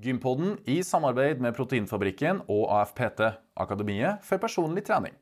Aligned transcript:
Gympodden 0.00 0.54
i 0.64 0.78
samarbeid 0.82 1.42
med 1.44 1.52
Proteinfabrikken 1.52 2.38
og 2.48 2.70
AFPT, 2.72 3.20
Akademiet 3.60 4.22
for 4.24 4.40
personlig 4.40 4.86
trening. 4.86 5.12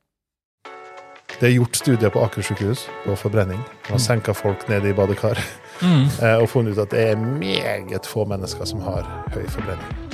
Det 1.41 1.49
er 1.49 1.57
gjort 1.57 1.79
studier 1.79 2.13
på 2.15 2.23
Aker 2.23 2.47
sykehus 2.47 2.85
på 3.05 3.17
forbrenning. 3.19 3.59
Man 3.59 3.97
har 3.97 4.03
senka 4.03 4.35
folk 4.39 4.69
ned 4.71 4.87
i 4.87 4.95
badekar 4.95 5.39
mm. 5.83 6.05
og 6.43 6.49
funnet 6.51 6.79
ut 6.79 6.85
at 6.87 6.95
det 6.95 7.09
er 7.11 7.19
meget 7.19 8.07
få 8.07 8.27
mennesker 8.31 8.71
som 8.71 8.87
har 8.87 9.07
høy 9.35 9.47
forbrenning. 9.51 10.08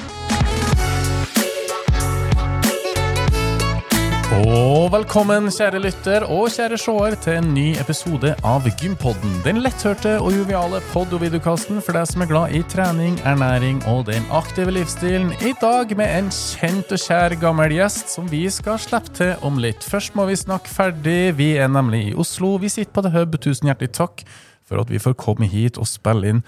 Og 4.45 4.91
velkommen, 4.93 5.47
kjære 5.49 5.79
lytter 5.81 6.25
og 6.29 6.51
kjære 6.53 6.77
seer, 6.77 7.15
til 7.25 7.39
en 7.39 7.47
ny 7.57 7.71
episode 7.81 8.35
av 8.45 8.67
Gympodden. 8.77 9.39
Den 9.41 9.63
letthørte 9.65 10.19
og 10.21 10.35
joviale 10.35 10.83
pod- 10.91 11.15
og 11.17 11.23
videokasten 11.23 11.81
for 11.81 11.97
deg 11.97 12.11
som 12.11 12.21
er 12.21 12.29
glad 12.29 12.53
i 12.53 12.61
trening, 12.69 13.17
ernæring 13.25 13.81
og 13.89 14.05
den 14.11 14.27
aktive 14.37 14.75
livsstilen. 14.77 15.33
I 15.41 15.55
dag 15.63 15.95
med 15.97 16.13
en 16.19 16.29
kjent 16.29 16.93
og 16.93 17.01
kjær 17.01 17.39
gammel 17.41 17.73
gjest 17.73 18.13
som 18.13 18.29
vi 18.29 18.43
skal 18.53 18.77
slippe 18.83 19.15
til 19.17 19.33
om 19.49 19.57
litt. 19.65 19.81
Først 19.81 20.13
må 20.19 20.29
vi 20.29 20.37
snakke 20.37 20.69
ferdig. 20.69 21.39
Vi 21.41 21.55
er 21.57 21.73
nemlig 21.73 22.11
i 22.11 22.15
Oslo. 22.15 22.59
Vi 22.61 22.69
sitter 22.69 22.93
på 22.93 23.07
The 23.07 23.15
Hub. 23.17 23.41
Tusen 23.41 23.73
hjertelig 23.73 23.95
takk 23.97 24.27
for 24.69 24.85
at 24.85 24.93
vi 24.93 25.01
får 25.01 25.17
komme 25.25 25.49
hit 25.49 25.81
og 25.81 25.89
spille 25.89 26.35
inn 26.35 26.45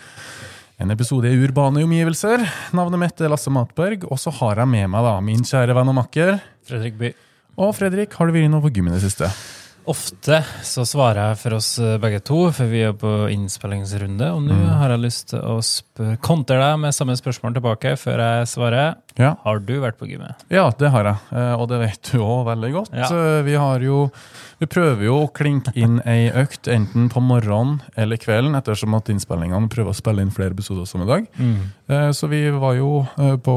en 0.77 0.93
episode 0.93 1.33
i 1.33 1.39
urbane 1.41 1.81
omgivelser. 1.87 2.45
Navnet 2.77 3.01
mitt 3.07 3.25
er 3.25 3.33
Lasse 3.33 3.49
Matberg, 3.49 4.05
og 4.05 4.21
så 4.21 4.35
har 4.43 4.61
jeg 4.61 4.69
med 4.69 4.93
meg 4.93 5.09
da 5.09 5.17
min 5.25 5.49
kjære 5.49 5.79
venn 5.81 5.95
og 5.95 6.05
makker. 6.05 6.43
Fredrik 6.69 7.01
By. 7.01 7.17
Og 7.57 7.73
Fredrik, 7.73 8.13
har 8.19 8.29
du 8.29 8.37
vært 8.37 8.51
noe 8.53 8.65
på 8.65 8.75
gymmen 8.77 8.93
i 8.93 8.99
det 8.99 9.07
siste? 9.07 9.31
Ofte 9.87 10.41
så 10.67 10.83
svarer 10.83 11.21
jeg 11.31 11.39
for 11.45 11.55
oss 11.61 11.69
eh, 11.79 11.95
begge 12.03 12.19
to, 12.27 12.41
for 12.55 12.67
vi 12.71 12.81
er 12.89 12.95
på 12.99 13.11
innspillingsrunde. 13.31 14.33
Og 14.35 14.41
nå 14.43 14.57
har 14.81 14.91
jeg 14.91 15.03
lyst 15.05 15.29
til 15.31 15.45
å 15.47 15.61
kontre 16.25 16.57
deg 16.59 16.81
med 16.83 16.95
samme 16.97 17.15
spørsmål 17.19 17.55
tilbake 17.55 17.93
før 18.01 18.23
jeg 18.25 18.49
svarer. 18.51 18.97
Ja. 19.17 19.37
Har 19.45 19.61
du 19.65 19.73
vært 19.81 19.97
på 20.01 20.09
gymmet? 20.11 20.43
Ja, 20.53 20.67
det 20.77 20.91
har 20.93 21.07
jeg, 21.07 21.21
eh, 21.39 21.53
og 21.55 21.69
det 21.71 21.79
vet 21.85 22.11
du 22.11 22.19
òg 22.19 22.49
veldig 22.49 22.71
godt. 22.75 22.97
Ja. 22.99 23.07
Eh, 23.15 23.43
Vi 23.47 23.55
har 23.55 23.81
jo 23.87 24.11
Vi 24.59 24.65
prøver 24.73 25.05
jo 25.05 25.17
å 25.21 25.33
klinke 25.37 25.71
inn 25.77 25.99
ei 26.09 26.31
økt 26.33 26.65
enten 26.73 27.11
på 27.13 27.21
morgenen 27.21 27.83
eller 27.95 28.17
kvelden, 28.17 28.57
ettersom 28.57 28.95
at 28.97 29.11
innspillingene 29.13 29.69
prøver 29.69 29.93
å 29.93 29.99
spille 29.99 30.23
inn 30.25 30.33
flere 30.33 30.57
episoder 30.57 30.87
som 30.89 31.03
i 31.05 31.07
dag. 31.11 31.27
Mm. 31.37 32.13
Så 32.17 32.25
vi 32.33 32.41
var 32.51 32.73
jo 32.79 33.03
eh, 33.21 33.37
på 33.37 33.57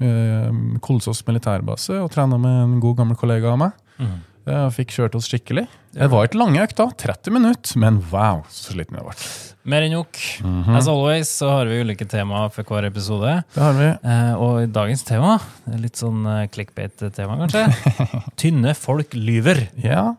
eh, 0.00 0.48
Kolsås 0.80 1.20
militærbase 1.28 2.00
og 2.00 2.08
trena 2.14 2.40
med 2.40 2.56
en 2.62 2.80
god 2.80 2.96
gammel 3.02 3.20
kollega 3.20 3.52
av 3.52 3.60
meg. 3.66 3.76
Eh, 4.00 4.16
og 4.48 4.72
Fikk 4.74 4.94
kjørt 4.96 5.16
oss 5.18 5.28
skikkelig. 5.30 5.66
Det 5.96 6.06
var 6.12 6.28
ikke 6.28 6.38
lange 6.40 6.62
økter, 6.62 6.92
30 7.02 7.34
minutter, 7.34 7.78
men 7.82 7.98
wow, 8.12 8.44
så 8.52 8.74
sliten 8.76 8.96
vi 8.98 9.04
ble. 9.04 9.14
Mer 9.70 9.84
enn 9.84 9.92
nok. 9.92 10.16
As 10.72 10.88
always 10.88 11.28
så 11.40 11.50
har 11.52 11.68
vi 11.68 11.82
ulike 11.82 12.06
temaer 12.08 12.48
for 12.54 12.64
hver 12.64 12.86
episode. 12.88 13.34
Det 13.52 13.60
har 13.60 13.76
vi. 13.76 13.90
Eh, 13.90 14.32
og 14.40 14.70
dagens 14.72 15.04
tema, 15.04 15.36
litt 15.82 16.00
sånn 16.00 16.24
eh, 16.24 16.46
clickbait-tema 16.54 17.36
kanskje, 17.42 17.66
tynne 18.40 18.72
folk 18.78 19.12
lyver. 19.18 19.66
Ja, 19.84 20.14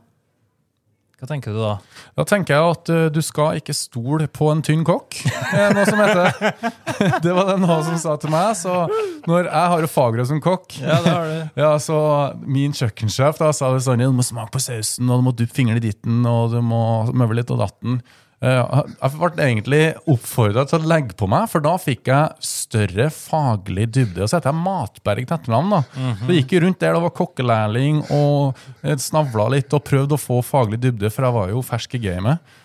Hva 1.21 1.27
tenker 1.29 1.53
du 1.53 1.59
da? 1.61 1.75
Da 2.17 2.23
tenker 2.25 2.55
jeg 2.55 2.69
at 2.73 2.89
uh, 2.89 3.03
du 3.13 3.19
skal 3.21 3.59
ikke 3.59 3.75
stole 3.77 4.25
på 4.33 4.47
en 4.49 4.63
tynn 4.65 4.81
kokk. 4.87 5.19
eh, 5.53 5.67
Noe 5.75 5.83
som 5.85 6.01
heter. 6.01 6.31
Det 7.23 7.35
var 7.37 7.51
det 7.51 7.59
noen 7.61 7.83
som 7.85 7.99
sa 8.01 8.15
til 8.21 8.33
meg. 8.33 8.55
Så 8.57 8.73
når 9.29 9.45
jeg 9.45 9.67
har 9.73 9.83
jo 9.85 9.89
fagbrev 9.91 10.25
som 10.31 10.41
kokk, 10.41 10.79
Ja, 10.81 10.97
det 11.05 11.13
har 11.13 11.29
du. 11.29 11.37
ja, 11.61 11.69
så 11.81 11.99
min 12.41 12.73
kjøkkensjef 12.73 13.37
da 13.37 13.51
sa 13.53 13.69
det 13.75 13.83
sånn, 13.85 14.01
du 14.01 14.17
må 14.17 14.25
smake 14.25 14.49
på 14.55 14.63
sausen, 14.65 15.09
og 15.13 15.21
du 15.21 15.27
må 15.29 15.35
duppe 15.37 15.53
fingeren 15.59 15.77
i 15.77 15.85
ditten, 15.91 16.23
og 16.25 16.55
du 16.55 16.59
må 16.65 16.81
møve 17.13 17.37
litt 17.37 17.53
og 17.53 17.61
datten. 17.61 18.01
Eh, 18.41 18.81
Jeg 19.01 19.11
ble 19.19 19.29
egentlig 19.45 19.81
oppfordra 20.09 20.63
til 20.65 20.79
å 20.81 20.87
legge 20.89 21.13
på 21.19 21.27
meg, 21.29 21.45
for 21.51 21.61
da 21.61 21.75
fikk 21.77 22.09
jeg 22.09 22.47
større 22.47 23.09
faglig 23.13 23.85
dybde. 23.93 24.23
Og 24.25 24.31
så 24.31 24.39
heter 24.39 24.49
jeg 24.49 24.63
Matberg 24.63 25.27
til 25.29 25.37
etternavn. 25.37 25.75
da. 25.75 25.81
Så 26.23 26.37
gikk 26.39 26.55
jeg 26.55 26.63
rundt 26.65 26.79
der 26.81 26.97
og 26.97 27.05
var 27.05 27.13
kokkelærling 27.21 28.01
og 28.09 28.57
eh, 28.81 28.97
snavla 28.97 29.45
litt 29.53 29.73
og 29.77 29.85
prøvde 29.85 30.17
å 30.17 30.21
få 30.21 30.41
faglig 30.45 30.81
dybde, 30.81 31.11
for 31.13 31.27
jeg 31.29 31.37
var 31.37 31.53
jo 31.53 31.61
fersk 31.61 31.95
i 31.99 32.03
gamet. 32.09 32.57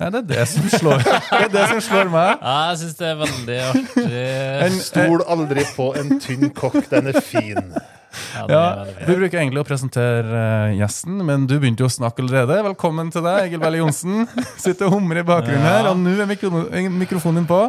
Ja, 0.00 0.08
det 0.08 0.22
er 0.22 0.28
det 0.30 0.44
som 0.48 0.64
slår, 0.72 1.02
det 1.04 1.40
er 1.44 1.50
det 1.52 1.66
som 1.74 1.80
slår 1.84 2.08
meg. 2.08 2.30
Ja, 2.40 2.54
jeg 2.70 2.78
syns 2.80 2.96
det 2.96 3.08
er 3.10 3.18
veldig 3.20 3.58
artig. 3.66 4.04
En, 4.64 4.78
Stol 4.80 5.24
aldri 5.28 5.64
på 5.76 5.90
en 6.00 6.14
tynn 6.24 6.48
kokk, 6.56 6.78
den 6.88 7.10
er 7.12 7.18
fin. 7.20 7.74
Ja, 8.34 8.44
Ja, 8.50 8.62
Vi 9.06 9.14
bruker 9.16 9.38
egentlig 9.40 9.60
å 9.62 9.66
presentere 9.68 10.40
eh, 10.70 10.78
gjesten, 10.80 11.20
men 11.26 11.46
du 11.50 11.54
begynte 11.60 11.84
jo 11.84 11.90
å 11.90 11.92
snakke 11.94 12.24
allerede. 12.24 12.56
Velkommen 12.66 13.12
til 13.14 13.22
deg, 13.26 13.44
Egil 13.48 13.62
Berle 13.62 13.80
Johnsen. 13.82 14.24
Sitter 14.64 14.88
og 14.88 14.96
humrer 14.98 15.22
i 15.22 15.26
bakgrunnen 15.28 15.62
her, 15.66 15.88
og 15.92 16.00
nå 16.02 16.16
er 16.18 16.28
mikro 16.30 16.50
mikrofonen 16.96 17.42
din 17.42 17.48
på. 17.50 17.60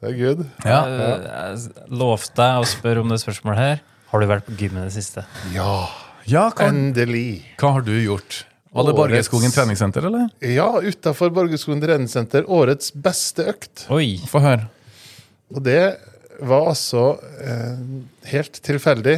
Det 0.00 0.10
er 0.12 0.16
good. 0.18 0.42
Ja. 0.64 0.80
Eh, 0.86 1.28
Jeg 1.28 1.86
lovte 2.00 2.36
deg 2.40 2.62
å 2.64 2.66
spørre 2.68 3.04
om 3.04 3.12
det 3.12 3.20
spørsmålet 3.22 3.62
her. 3.62 3.78
Har 4.12 4.22
du 4.22 4.28
vært 4.30 4.46
på 4.48 4.56
gym 4.60 4.76
i 4.80 4.84
det 4.86 4.92
siste? 4.96 5.24
Ja, 5.54 5.86
Ja, 6.26 6.48
hva, 6.50 6.68
endelig. 6.72 7.44
hva 7.60 7.72
har 7.76 7.84
du 7.86 7.92
gjort? 7.94 8.44
Var 8.76 8.84
det 8.90 8.92
Borgerskogen 8.98 9.52
treningssenter, 9.54 10.04
eller? 10.08 10.26
Ja, 10.44 10.66
utafor 10.84 11.30
Borgerskogen 11.32 11.80
treningssenter. 11.80 12.44
Årets 12.52 12.90
beste 12.92 13.46
økt. 13.52 13.86
Oi! 13.94 14.18
Få 14.28 14.42
høre. 14.44 14.66
Og 15.54 15.62
det 15.64 15.78
var 16.40 16.68
altså 16.72 17.04
eh, 17.40 17.78
helt 18.32 18.60
tilfeldig. 18.64 19.16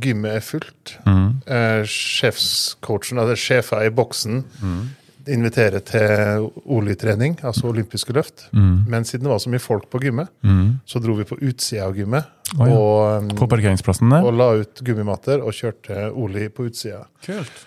Gymmet 0.00 0.36
er 0.38 0.44
fullt. 0.44 0.96
Eh, 1.04 1.80
sjefscoachen, 1.88 3.20
altså 3.22 3.38
sjefer 3.38 3.86
i 3.86 3.94
boksen, 3.94 4.44
inviterer 5.24 5.80
til 5.88 6.50
oljetrening, 6.68 7.38
altså 7.46 7.70
olympiske 7.70 8.12
løft. 8.12 8.48
Men 8.52 9.06
siden 9.08 9.24
det 9.24 9.32
var 9.32 9.40
så 9.40 9.52
mye 9.52 9.62
folk 9.62 9.88
på 9.92 10.02
gymmet, 10.04 10.28
så 10.84 11.00
dro 11.00 11.16
vi 11.16 11.28
på 11.28 11.38
utsida 11.40 11.86
av 11.88 11.96
gymmet 11.96 12.28
ja. 12.52 12.68
og, 12.68 13.32
På 13.38 13.48
parkeringsplassen 13.48 14.12
der? 14.12 14.26
og 14.26 14.36
la 14.36 14.50
ut 14.60 14.84
gummimatter 14.84 15.40
og 15.40 15.56
kjørte 15.56 16.10
OLI 16.12 16.50
på 16.52 16.68
utsida. 16.68 17.06
Kult. 17.24 17.64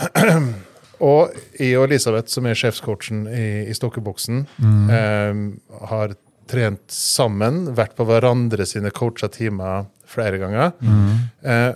Og 1.00 1.30
jeg 1.56 1.78
og 1.80 1.86
Elisabeth, 1.88 2.28
som 2.28 2.44
er 2.44 2.58
sjefscoachen 2.60 3.22
i, 3.32 3.44
i 3.72 3.76
stokkeboksen, 3.76 4.42
eh, 4.92 5.38
har 5.88 6.12
trent 6.50 6.82
sammen, 6.90 7.68
vært 7.78 7.94
på 7.98 8.06
hverandre 8.08 8.66
sine 8.66 8.90
coacha 8.94 9.30
timer 9.32 9.86
flere 10.10 10.40
ganger. 10.42 10.74
Eh, 11.46 11.70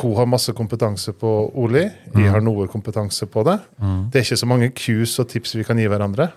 hun 0.00 0.12
har 0.14 0.28
masse 0.30 0.52
kompetanse 0.54 1.10
på 1.18 1.30
Oli, 1.58 1.82
jeg 2.14 2.30
har 2.30 2.44
noe 2.44 2.68
kompetanse 2.70 3.26
på 3.26 3.42
det. 3.48 3.56
Det 4.12 4.20
er 4.20 4.26
ikke 4.28 4.38
så 4.44 4.46
mange 4.46 4.68
cues 4.76 5.16
og 5.18 5.26
tips 5.32 5.56
vi 5.58 5.64
kan 5.66 5.80
gi 5.80 5.88
hverandre. 5.90 6.28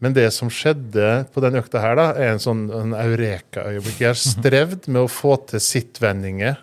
Men 0.00 0.14
det 0.14 0.28
som 0.32 0.48
skjedde 0.48 1.26
på 1.34 1.42
den 1.42 1.58
økta 1.58 1.80
her, 1.82 1.98
da, 1.98 2.06
er 2.14 2.32
en 2.36 2.40
sånn 2.40 2.68
en 2.70 2.94
eureka-øyeblikk. 2.94 3.98
Jeg 4.00 4.12
har 4.12 4.20
strevd 4.20 4.86
med 4.88 5.02
å 5.02 5.10
få 5.10 5.34
til 5.50 5.60
sittvendinger, 5.60 6.60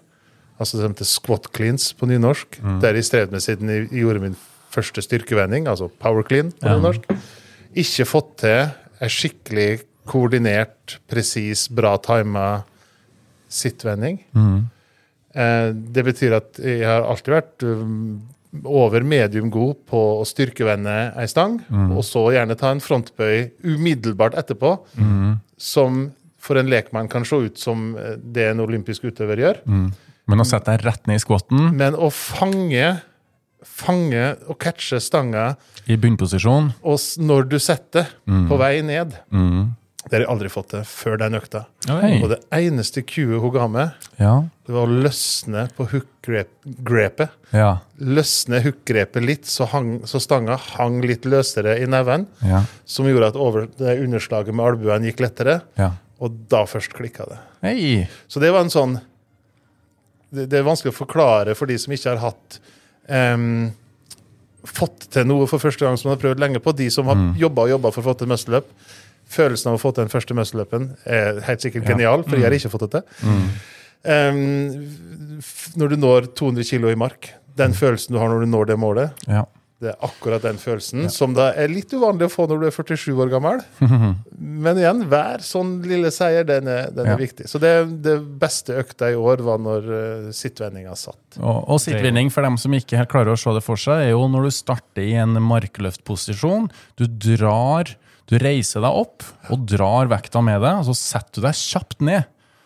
altså 0.58 0.80
det 0.80 0.88
heter 0.88 1.10
squat 1.10 1.50
cleans 1.54 1.90
på 2.00 2.08
nynorsk. 2.08 2.62
Det 2.80 2.88
har 2.88 2.96
jeg 2.96 3.10
strevd 3.12 3.36
med 3.36 3.44
siden 3.44 3.70
jeg 3.74 3.90
gjorde 3.92 4.24
min 4.24 4.38
første 4.72 5.04
styrkevending, 5.04 5.68
altså 5.68 5.92
power 6.02 6.24
clean 6.24 6.50
på 6.56 6.66
nynorsk. 6.80 7.06
Ikke 7.76 8.08
fått 8.08 8.38
til 8.42 8.72
en 9.04 9.12
skikkelig 9.12 9.84
koordinert, 10.08 11.00
presis, 11.10 11.68
bra 11.70 11.96
tima 12.04 12.64
sittvending. 13.52 14.22
Mm. 14.36 14.64
det 15.96 16.04
betyr 16.08 16.34
at 16.38 16.60
jeg 16.64 16.86
har 16.88 17.04
alltid 17.04 17.34
vært 17.34 17.64
um, 17.68 18.22
over 18.64 19.04
medium 19.04 19.50
god 19.52 19.82
på 19.90 20.02
å 20.22 20.26
styrkevende 20.28 20.94
ei 21.20 21.28
stang, 21.28 21.58
og 21.92 22.04
så 22.08 22.24
gjerne 22.32 22.56
ta 22.60 22.72
en 22.72 22.84
frontbøy 22.84 23.50
umiddelbart 23.68 24.38
etterpå, 24.40 24.78
som 25.60 26.06
for 26.46 26.62
en 26.62 26.70
lekmann 26.70 27.10
kan 27.12 27.26
se 27.26 27.40
ut 27.48 27.60
som 27.60 27.94
eh, 27.98 28.18
det 28.22 28.52
en 28.52 28.64
olympisk 28.66 29.08
utøver 29.10 29.42
gjør. 29.42 29.62
Men 30.26 30.42
å 30.42 30.48
sette 30.48 30.74
deg 30.74 30.86
rett 30.86 31.04
ned 31.10 31.20
i 31.20 31.22
skvotten 31.22 31.68
Men 31.78 31.98
å 31.98 32.08
fange, 32.14 32.86
fange 33.66 34.28
og 34.50 34.58
catche 34.62 35.00
stanga 35.04 35.52
i 35.86 35.98
bunnposisjon? 36.02 36.72
og 36.82 37.02
når 37.22 37.50
du 37.50 37.58
setter 37.62 38.10
på 38.26 38.58
vei 38.62 38.80
ned, 38.86 39.14
det 40.16 40.24
har 40.24 40.30
jeg 40.30 40.32
aldri 40.36 40.50
fått 40.54 40.70
til 40.72 40.84
før 40.88 41.18
den 41.20 41.36
økta. 41.38 41.66
Oi. 41.92 42.22
Og 42.24 42.30
det 42.32 42.38
eneste 42.56 43.02
cuet 43.04 43.42
hun 43.42 43.52
ga 43.54 43.68
meg, 43.68 43.92
Ja. 44.20 44.44
det 44.66 44.74
var 44.76 44.88
å 44.88 45.02
løsne 45.04 45.66
på 45.76 45.88
hook-grepet. 45.92 47.30
Ja. 47.54 47.80
Løsne 48.00 48.62
hook-grepet 48.64 49.26
litt, 49.26 49.46
så, 49.46 49.68
hang, 49.72 50.00
så 50.08 50.20
stanga 50.24 50.56
hang 50.78 51.02
litt 51.04 51.26
løsere 51.28 51.78
i 51.82 51.86
neven. 51.86 52.28
Ja. 52.42 52.64
Som 52.86 53.06
gjorde 53.12 53.28
at 53.34 53.36
over, 53.36 53.68
det 53.78 53.98
underslaget 54.04 54.54
med 54.56 54.66
albuen 54.66 55.04
gikk 55.10 55.20
lettere. 55.28 55.62
ja. 55.78 55.92
Og 56.24 56.32
da 56.48 56.62
først 56.64 56.94
klikka 56.96 57.26
det. 57.28 57.38
Hei! 57.62 58.08
Så 58.32 58.40
det 58.40 58.54
var 58.56 58.62
en 58.64 58.70
sånn 58.72 59.02
Det, 60.32 60.46
det 60.50 60.60
er 60.62 60.64
vanskelig 60.64 60.94
å 60.94 60.96
forklare 61.06 61.54
for 61.60 61.68
de 61.68 61.76
som 61.78 61.92
ikke 61.94 62.14
har 62.14 62.22
hatt 62.24 62.60
um, 63.12 63.72
Fått 64.66 65.10
til 65.14 65.28
noe 65.28 65.46
for 65.46 65.60
første 65.62 65.84
gang 65.86 65.98
som 66.00 66.10
har 66.14 66.18
prøvd 66.18 66.40
lenge 66.42 66.60
på. 66.64 66.72
De 66.74 66.88
som 66.90 67.06
har 67.12 67.16
Mm. 67.20 67.36
jobba 67.38 67.62
og 67.68 67.70
jobba 67.70 67.92
for 67.94 68.02
å 68.02 68.06
få 68.08 68.18
til 68.18 68.28
muscle-up. 68.32 68.66
Følelsen 69.32 69.72
av 69.72 69.80
å 69.80 69.82
få 69.82 69.94
til 69.94 70.06
den 70.06 70.14
første 70.14 70.38
muscle-upen 70.38 70.92
er 71.06 71.42
helt 71.48 71.66
sikkert 71.66 71.90
genial, 71.90 72.26
for 72.28 72.38
jeg 72.38 72.48
har 72.48 72.58
ikke 72.58 72.74
fått 72.74 72.86
det 72.88 72.92
til. 73.00 73.26
Mm. 73.26 73.48
Em, 74.16 74.40
når 75.82 75.96
du 75.96 76.00
når 76.00 76.32
200 76.38 76.68
kilo 76.70 76.92
i 76.94 77.00
mark, 77.00 77.32
den 77.58 77.74
følelsen 77.74 78.14
du 78.14 78.22
har 78.22 78.30
når 78.30 78.46
du 78.46 78.52
når 78.54 78.74
det 78.74 78.82
målet, 78.82 79.28
Ja. 79.30 79.46
Det 79.84 79.90
er 79.92 80.06
akkurat 80.08 80.40
den 80.40 80.56
følelsen, 80.56 81.10
som 81.12 81.34
da 81.36 81.50
er 81.60 81.68
litt 81.68 81.92
uvanlig 81.92 82.30
å 82.30 82.32
få 82.32 82.46
når 82.48 82.62
du 82.62 82.66
er 82.70 82.74
47 82.74 83.10
år 83.12 83.28
gammel. 83.34 83.60
Men 84.64 84.80
igjen, 84.80 85.02
hver 85.12 85.44
sånn 85.44 85.74
lille 85.84 86.14
seier, 86.16 86.48
den 86.48 86.70
er, 86.72 86.88
den 86.96 87.10
er 87.12 87.20
viktig. 87.20 87.50
Så 87.52 87.60
det, 87.60 87.74
det 88.06 88.16
beste 88.40 88.78
økta 88.80 89.12
i 89.12 89.18
år 89.20 89.44
var 89.44 89.60
når 89.60 89.90
uh, 89.92 90.30
sittvendinga 90.34 90.96
satt. 90.96 91.20
Og, 91.42 91.68
og 91.76 91.84
sittvinning, 91.84 92.32
for 92.32 92.48
dem 92.48 92.56
som 92.62 92.74
ikke 92.78 93.02
helt 93.02 93.12
klarer 93.12 93.36
å 93.36 93.38
se 93.42 93.52
det 93.58 93.66
for 93.68 93.82
seg, 93.82 94.06
er 94.08 94.14
jo 94.14 94.24
når 94.32 94.48
du 94.48 94.56
starter 94.56 95.04
i 95.04 95.18
en 95.20 95.36
markløftposisjon. 95.44 96.72
Du 96.96 97.06
drar 97.12 97.92
Du 98.30 98.38
reiser 98.42 98.82
deg 98.82 98.96
opp 99.04 99.24
og 99.54 99.66
drar 99.70 100.08
vekta 100.10 100.42
med 100.44 100.62
deg, 100.64 100.80
og 100.82 100.88
så 100.90 100.96
setter 100.98 101.42
du 101.42 101.46
deg 101.46 101.54
kjapt 101.60 102.00
ned. 102.02 102.26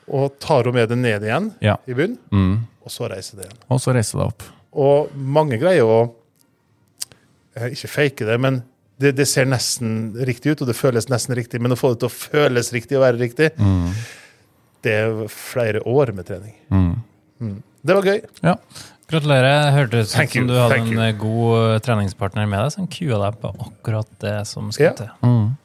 Og 0.09 0.37
tar 0.41 0.63
henne 0.63 0.73
med 0.79 0.89
deg 0.89 0.97
ned 1.03 1.25
igjen 1.27 1.49
Ja. 1.61 1.75
i 1.87 1.93
bunn, 1.93 2.17
Mm. 2.31 2.67
og 2.85 2.89
så 2.91 3.09
reiser 3.11 3.35
du 3.37 3.43
igjen. 3.43 3.57
Og 3.69 3.79
så 3.83 3.93
reiser 3.93 4.17
deg 4.19 4.27
opp. 4.27 4.43
Og 4.73 5.11
mange 5.15 5.57
greier 5.59 5.83
å 5.83 5.99
eh, 7.55 7.69
Ikke 7.73 7.89
fake 7.89 8.25
det, 8.25 8.39
men 8.39 8.63
det, 8.99 9.15
det 9.17 9.27
ser 9.27 9.45
nesten 9.45 10.13
riktig 10.27 10.51
ut, 10.53 10.61
og 10.61 10.67
det 10.67 10.75
føles 10.75 11.07
nesten 11.09 11.35
riktig. 11.35 11.59
Men 11.61 11.71
å 11.71 11.77
få 11.79 11.93
det 11.93 11.99
til 12.03 12.09
å 12.09 12.13
føles 12.13 12.71
riktig 12.75 12.97
og 12.97 13.03
være 13.03 13.19
riktig, 13.19 13.49
det 14.83 14.91
er 14.93 15.27
flere 15.31 15.81
år 15.87 16.11
med 16.15 16.25
trening. 16.27 16.53
Mm. 16.71 17.61
Det 17.83 17.95
var 17.95 18.03
gøy. 18.03 18.21
Ja. 18.43 18.55
Gratulerer. 19.09 19.71
Hørtes 19.73 20.11
ut 20.13 20.13
som 20.13 20.27
you, 20.29 20.45
du 20.49 20.57
hadde 20.59 20.81
en 20.83 20.91
you. 20.93 20.99
eh, 21.01 21.15
god 21.17 21.55
eh, 21.57 21.79
treningspartner 21.85 22.49
med 22.49 22.61
deg 22.61 22.75
som 22.75 22.91
kua 22.91 23.23
deg 23.25 23.41
på 23.41 23.55
akkurat 23.65 24.13
det 24.21 24.37
som 24.49 24.69
skal 24.75 24.93
til. 24.97 25.09
til. 25.09 25.25
Mm. 25.25 25.57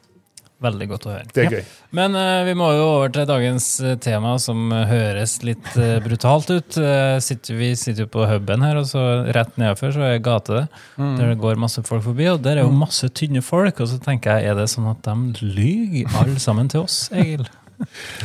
Veldig 0.65 0.85
godt 0.87 1.05
å 1.05 1.11
høre. 1.11 1.27
Det 1.35 1.43
er 1.43 1.53
gøy. 1.57 1.65
Men 1.99 2.15
uh, 2.15 2.41
vi 2.47 2.53
må 2.57 2.69
jo 2.73 2.85
over 2.93 3.11
til 3.13 3.27
dagens 3.27 3.65
tema, 4.01 4.37
som 4.41 4.71
høres 4.71 5.35
litt 5.45 5.67
uh, 5.75 5.97
brutalt 6.01 6.47
ut. 6.49 6.77
Uh, 6.79 7.19
sitter, 7.21 7.57
vi 7.59 7.73
sitter 7.77 8.05
jo 8.05 8.11
på 8.13 8.23
huben 8.29 8.63
her, 8.63 8.79
og 8.79 8.87
så 8.89 9.03
rett 9.35 9.59
nedenfor 9.61 9.93
så 9.93 10.07
er 10.07 10.23
gate 10.23 10.55
det, 10.55 10.63
der 10.95 11.33
det 11.33 11.37
går 11.43 11.59
masse 11.61 11.83
folk 11.85 12.07
forbi. 12.07 12.29
Og 12.31 12.39
der 12.47 12.61
er 12.61 12.65
jo 12.65 12.71
masse 12.73 13.11
tynne 13.13 13.43
folk, 13.45 13.83
og 13.83 13.91
så 13.91 13.99
tenker 14.01 14.39
jeg, 14.39 14.55
er 14.55 14.57
det 14.57 14.71
sånn 14.71 14.89
at 14.95 15.05
de 15.05 15.45
lyver 15.59 16.17
alle 16.23 16.39
sammen 16.41 16.71
til 16.71 16.87
oss, 16.87 17.03
Egil? 17.13 17.45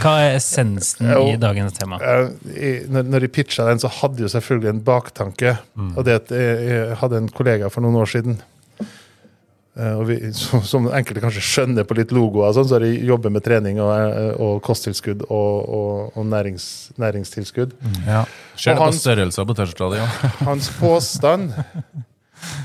Hva 0.01 0.13
er 0.25 0.37
essensen 0.39 1.09
i 1.29 1.37
dagens 1.41 1.73
tema? 1.79 1.99
Eh, 2.03 2.29
i- 2.55 2.87
Når, 2.89 3.03
når 3.11 3.21
jeg 3.27 3.33
pitcha 3.33 3.65
den, 3.67 3.79
så 3.83 3.89
hadde 4.01 4.17
jeg 4.23 4.29
jo 4.29 4.33
selvfølgelig 4.39 4.69
en 4.77 4.81
baktanke. 4.87 5.57
Og 5.97 6.05
det 6.07 6.15
at 6.23 6.31
jeg, 6.31 6.63
jeg 6.71 6.97
hadde 7.03 7.17
en 7.25 7.29
kollega 7.29 7.69
for 7.71 7.81
noen 7.83 7.97
år 8.03 8.07
siden 8.13 8.39
eh, 9.79 9.95
og 9.97 10.05
vi, 10.09 10.17
som, 10.37 10.63
som 10.67 10.89
enkelte 10.93 11.23
kanskje 11.25 11.43
skjønner 11.47 11.87
på 11.89 11.97
litt 11.99 12.13
logoer, 12.15 12.53
sånn, 12.57 12.67
så 12.69 12.77
har 12.79 12.85
de 12.85 12.93
jobbet 13.07 13.33
med 13.33 13.45
trening 13.47 13.81
og, 13.81 13.93
eh, 13.97 14.33
og 14.43 14.61
kosttilskudd 14.67 15.23
og, 15.29 15.57
og, 15.81 16.13
og 16.19 16.27
nærings, 16.31 16.91
næringstilskudd. 17.01 17.75
Ja. 18.07 18.25
Skjer 18.57 18.75
det 18.77 18.81
på 18.83 18.89
han- 18.91 18.99
størrelser 19.01 19.49
på 19.49 19.57
T-skjorta 19.59 19.91
di 19.95 20.03
òg. 20.05 20.45
Hans 20.51 20.71
påstand 20.81 21.55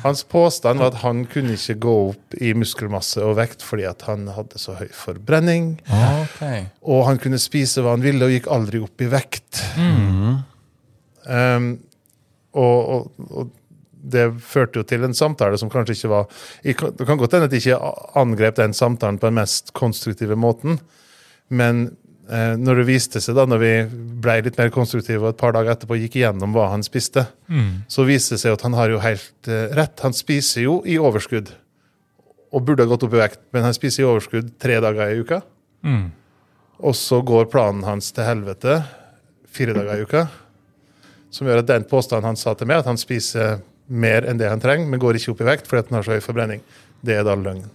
Hans 0.04 0.24
påstand 0.30 0.80
var 0.80 0.94
at 0.94 1.02
han 1.02 1.24
kunne 1.30 1.56
ikke 1.58 1.78
gå 1.86 1.96
opp 2.12 2.38
i 2.38 2.54
muskelmasse 2.58 3.24
og 3.26 3.38
vekt 3.40 3.66
fordi 3.66 3.88
at 3.90 4.06
han 4.08 4.28
hadde 4.36 4.62
så 4.62 4.78
høy 4.80 4.88
forbrenning. 4.96 5.76
Okay. 6.26 6.68
Og 6.86 7.06
han 7.10 7.20
kunne 7.22 7.42
spise 7.42 7.84
hva 7.84 7.96
han 7.96 8.06
ville 8.06 8.28
og 8.28 8.34
gikk 8.34 8.50
aldri 8.54 8.82
opp 8.86 9.04
i 9.04 9.10
vekt. 9.12 9.62
Um, 11.26 11.70
og, 12.56 12.78
og, 12.96 13.30
og 13.32 13.54
det 14.06 14.28
førte 14.46 14.80
jo 14.80 14.86
til 14.88 15.06
en 15.08 15.18
samtale 15.18 15.58
som 15.58 15.72
kanskje 15.74 15.96
ikke 15.98 16.12
var 16.12 16.28
Det 16.62 17.08
kan 17.08 17.18
godt 17.18 17.34
hende 17.34 17.48
at 17.50 17.56
jeg 17.56 17.64
ikke 17.66 17.94
angrep 18.22 18.60
den 18.60 18.76
samtalen 18.78 19.18
på 19.18 19.32
den 19.32 19.40
mest 19.40 19.74
konstruktive 19.74 20.38
måten, 20.38 20.80
men 21.50 21.88
når 22.58 22.80
det 22.82 22.86
viste 22.88 23.20
seg, 23.22 23.36
da, 23.38 23.44
når 23.46 23.60
vi 23.62 23.72
ble 24.22 24.40
litt 24.48 24.58
mer 24.58 24.72
konstruktive 24.74 25.22
og 25.22 25.34
et 25.34 25.38
par 25.38 25.54
dager 25.54 25.76
etterpå 25.76 25.98
gikk 26.00 26.16
igjennom 26.18 26.56
hva 26.56 26.72
han 26.72 26.82
spiste, 26.86 27.28
så 27.88 28.06
viste 28.08 28.34
det 28.36 28.42
seg 28.42 28.56
at 28.56 28.66
han 28.66 28.74
har 28.74 28.90
jo 28.90 29.02
helt 29.04 29.50
eh, 29.52 29.68
rett. 29.78 30.02
Han 30.02 30.16
spiser 30.18 30.66
jo 30.66 30.80
i 30.90 30.98
overskudd, 30.98 31.52
og 32.50 32.66
burde 32.66 32.86
ha 32.86 32.90
gått 32.90 33.06
opp 33.06 33.14
i 33.14 33.22
vekt, 33.22 33.42
men 33.54 33.68
han 33.68 33.76
spiser 33.78 34.04
i 34.04 34.08
overskudd 34.10 34.56
tre 34.62 34.80
dager 34.82 35.12
i 35.12 35.22
uka. 35.22 35.42
Mm. 35.86 36.08
Og 36.82 36.98
så 36.98 37.22
går 37.22 37.50
planen 37.52 37.86
hans 37.86 38.10
til 38.16 38.26
helvete 38.26 38.80
fire 39.46 39.78
dager 39.78 40.02
i 40.02 40.10
uka. 40.10 40.26
Som 41.30 41.48
gjør 41.48 41.62
at 41.62 41.70
den 41.70 41.86
påstanden 41.90 42.32
han 42.32 42.40
sa 42.40 42.56
til 42.56 42.72
meg, 42.72 42.82
at 42.82 42.90
han 42.90 43.00
spiser 43.00 43.60
mer 43.86 44.26
enn 44.26 44.40
det 44.42 44.50
han 44.50 44.62
trenger, 44.64 44.88
men 44.90 45.02
går 45.02 45.20
ikke 45.20 45.36
opp 45.36 45.44
i 45.44 45.50
vekt 45.52 45.68
fordi 45.70 45.92
han 45.92 46.00
har 46.00 46.08
så 46.08 46.18
høy 46.18 46.24
forbrenning, 46.26 46.64
det 47.06 47.20
er 47.20 47.28
da 47.28 47.36
løgn. 47.38 47.68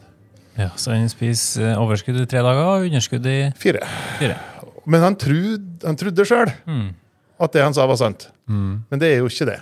Ja, 0.60 0.68
så 0.76 0.92
han 0.94 1.08
spiser 1.12 1.70
eh, 1.72 1.80
overskudd 1.80 2.20
i 2.20 2.26
tre 2.28 2.42
dager 2.44 2.66
og 2.76 2.86
underskudd 2.88 3.26
i 3.30 3.38
Fire. 3.60 3.82
fire. 4.20 4.36
Men 4.90 5.04
han, 5.04 5.16
trod, 5.20 5.66
han 5.86 5.96
trodde 6.00 6.24
sjøl 6.28 6.50
Mm. 6.66 6.88
at 7.40 7.52
det 7.56 7.62
han 7.64 7.74
sa, 7.76 7.86
var 7.88 7.96
sant. 8.00 8.28
Men 8.50 8.98
det 9.00 9.12
er 9.14 9.20
jo 9.22 9.28
ikke 9.30 9.46
det. 9.48 9.60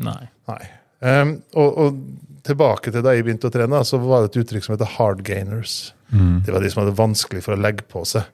Nei. 0.00 0.22
Nei. 0.48 0.62
Um, 1.04 1.34
og, 1.54 1.76
og 1.82 1.98
tilbake 2.46 2.90
til 2.94 3.02
da 3.04 3.12
jeg 3.12 3.26
begynte 3.26 3.50
å 3.50 3.52
trene, 3.52 3.82
så 3.84 3.98
var 4.00 4.22
det 4.24 4.30
et 4.32 4.38
uttrykk 4.44 4.64
som 4.64 4.74
heter 4.76 4.88
hard 4.96 5.20
gainers. 5.26 5.74
Det 6.10 6.52
var 6.54 6.62
de 6.64 6.70
som 6.72 6.82
hadde 6.84 6.96
vanskelig 6.96 7.42
for 7.44 7.56
å 7.56 7.60
legge 7.60 7.84
på 7.90 8.02
seg. 8.08 8.24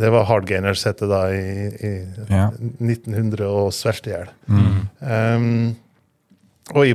Det 0.00 0.08
var 0.10 0.24
hard 0.24 0.46
gainers, 0.48 0.82
het 0.88 1.02
det 1.04 1.08
da 1.12 1.22
i, 1.30 1.68
i 1.84 1.92
Ja. 2.32 2.46
1900 2.80 3.44
og 3.46 3.70
svelte 3.76 4.08
i 4.10 4.14
hjel. 4.16 4.30
Um, 5.00 5.76
og 6.74 6.86
i, 6.88 6.94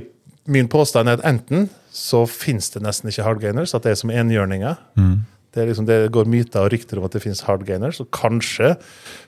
min 0.50 0.68
påstand 0.72 1.10
er 1.12 1.20
at 1.20 1.26
enten 1.30 1.68
så 1.98 2.22
finnes 2.30 2.70
det 2.76 2.84
nesten 2.86 3.10
ikke 3.10 3.26
hardgainers. 3.26 3.74
at 3.74 3.84
det 3.88 3.96
er 3.96 4.00
som 4.00 4.14
enhjørninger. 4.14 4.78
Det, 5.54 5.64
er 5.64 5.70
liksom, 5.72 5.88
det 5.90 6.12
går 6.14 6.28
myter 6.30 6.68
og 6.68 6.72
rykter 6.74 7.00
om 7.00 7.06
at 7.08 7.16
det 7.16 7.24
finnes 7.24 7.42
hardgainers. 7.48 8.00
og 8.04 8.12
kanskje 8.14 8.76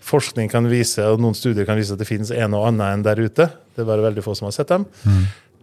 forskning 0.05 0.51
kan 0.51 0.67
vise, 0.69 1.01
og 1.01 1.21
noen 1.23 1.33
studier 1.37 1.65
kan 1.65 1.79
vise 1.79 1.95
at 1.95 2.01
det 2.01 2.07
finnes 2.09 2.29
en 2.35 2.53
og 2.53 2.67
annen 2.67 2.85
enn 2.99 3.05
der 3.07 3.17
ute. 3.23 3.47
Det 3.73 3.81
er 3.81 3.89
bare 3.89 4.05
veldig 4.05 4.21
få 4.25 4.35
som 4.37 4.45
har 4.49 4.53
sett 4.59 4.69
dem. 4.69 4.85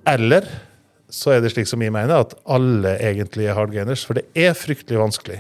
Eller 0.06 0.49
så 1.12 1.37
er 1.37 1.41
det 1.44 1.53
slik 1.55 1.69
som 1.70 1.82
jeg 1.85 1.94
mener, 1.94 2.25
at 2.25 2.35
alle 2.50 2.97
egentlig 2.99 3.47
er 3.47 3.55
hardgainers. 3.55 4.03
For 4.08 4.19
det 4.19 4.26
er 4.35 4.56
fryktelig 4.58 4.99
vanskelig 4.99 5.38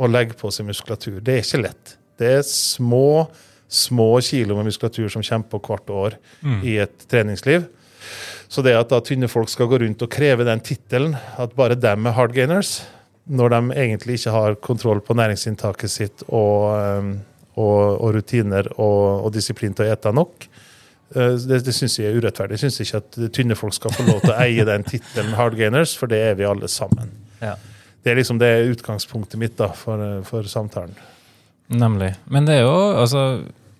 å 0.00 0.08
legge 0.08 0.38
på 0.40 0.48
seg 0.54 0.66
muskulatur. 0.70 1.20
Det 1.20 1.34
er 1.36 1.44
ikke 1.44 1.62
lett. 1.66 1.96
Det 2.16 2.30
er 2.38 2.42
små, 2.48 3.26
små 3.68 4.08
kilo 4.24 4.56
med 4.56 4.70
muskulatur 4.70 5.12
som 5.12 5.24
kommer 5.26 5.52
på 5.52 5.60
hvert 5.68 5.92
år 5.92 6.16
i 6.64 6.78
et 6.80 6.96
treningsliv. 7.12 7.68
Så 8.52 8.64
det 8.64 8.74
at 8.76 8.90
da 8.92 9.00
tynne 9.04 9.30
folk 9.32 9.50
skal 9.52 9.70
gå 9.70 9.80
rundt 9.82 10.02
og 10.04 10.10
kreve 10.12 10.46
den 10.48 10.60
tittelen, 10.64 11.16
at 11.40 11.54
bare 11.56 11.78
dem 11.78 12.08
er 12.08 12.16
hard 12.16 12.34
gainers, 12.36 12.82
når 13.24 13.54
de 13.54 13.60
egentlig 13.84 14.18
ikke 14.18 14.34
har 14.34 14.58
kontroll 14.60 15.00
på 15.04 15.14
næringsinntaket 15.14 15.90
sitt 15.90 16.24
og, 16.26 16.72
um, 16.74 17.12
og, 17.54 17.78
og 18.02 18.14
rutiner 18.16 18.68
og, 18.74 19.26
og 19.26 19.32
disiplin 19.34 19.76
til 19.76 19.86
å 19.86 19.92
ete 19.94 20.12
nok, 20.16 20.48
eh, 21.14 21.36
det, 21.46 21.62
det 21.66 21.74
syns 21.76 22.00
jeg 22.00 22.10
er 22.10 22.18
urettferdig. 22.18 22.58
Jeg 22.58 22.66
syns 22.66 22.80
ikke 22.82 23.02
at 23.02 23.20
tynne 23.36 23.58
folk 23.58 23.76
skal 23.78 23.94
få 23.94 24.08
lov 24.08 24.20
til 24.24 24.34
å 24.34 24.40
eie 24.42 24.66
den 24.68 24.86
tittelen 24.88 25.36
hard 25.38 25.56
gainers, 25.60 25.94
for 25.98 26.10
det 26.10 26.20
er 26.32 26.36
vi 26.40 26.48
alle 26.48 26.70
sammen. 26.72 27.14
Ja. 27.42 27.54
Det 28.02 28.10
er 28.10 28.18
liksom 28.18 28.40
det 28.42 28.50
utgangspunktet 28.72 29.38
mitt 29.38 29.54
da, 29.60 29.70
for, 29.78 30.02
for 30.26 30.48
samtalen. 30.50 30.96
Nemlig. 31.72 32.12
Men 32.26 32.48
det 32.48 32.58
er 32.58 32.64
jo 32.66 32.78
altså 32.98 33.22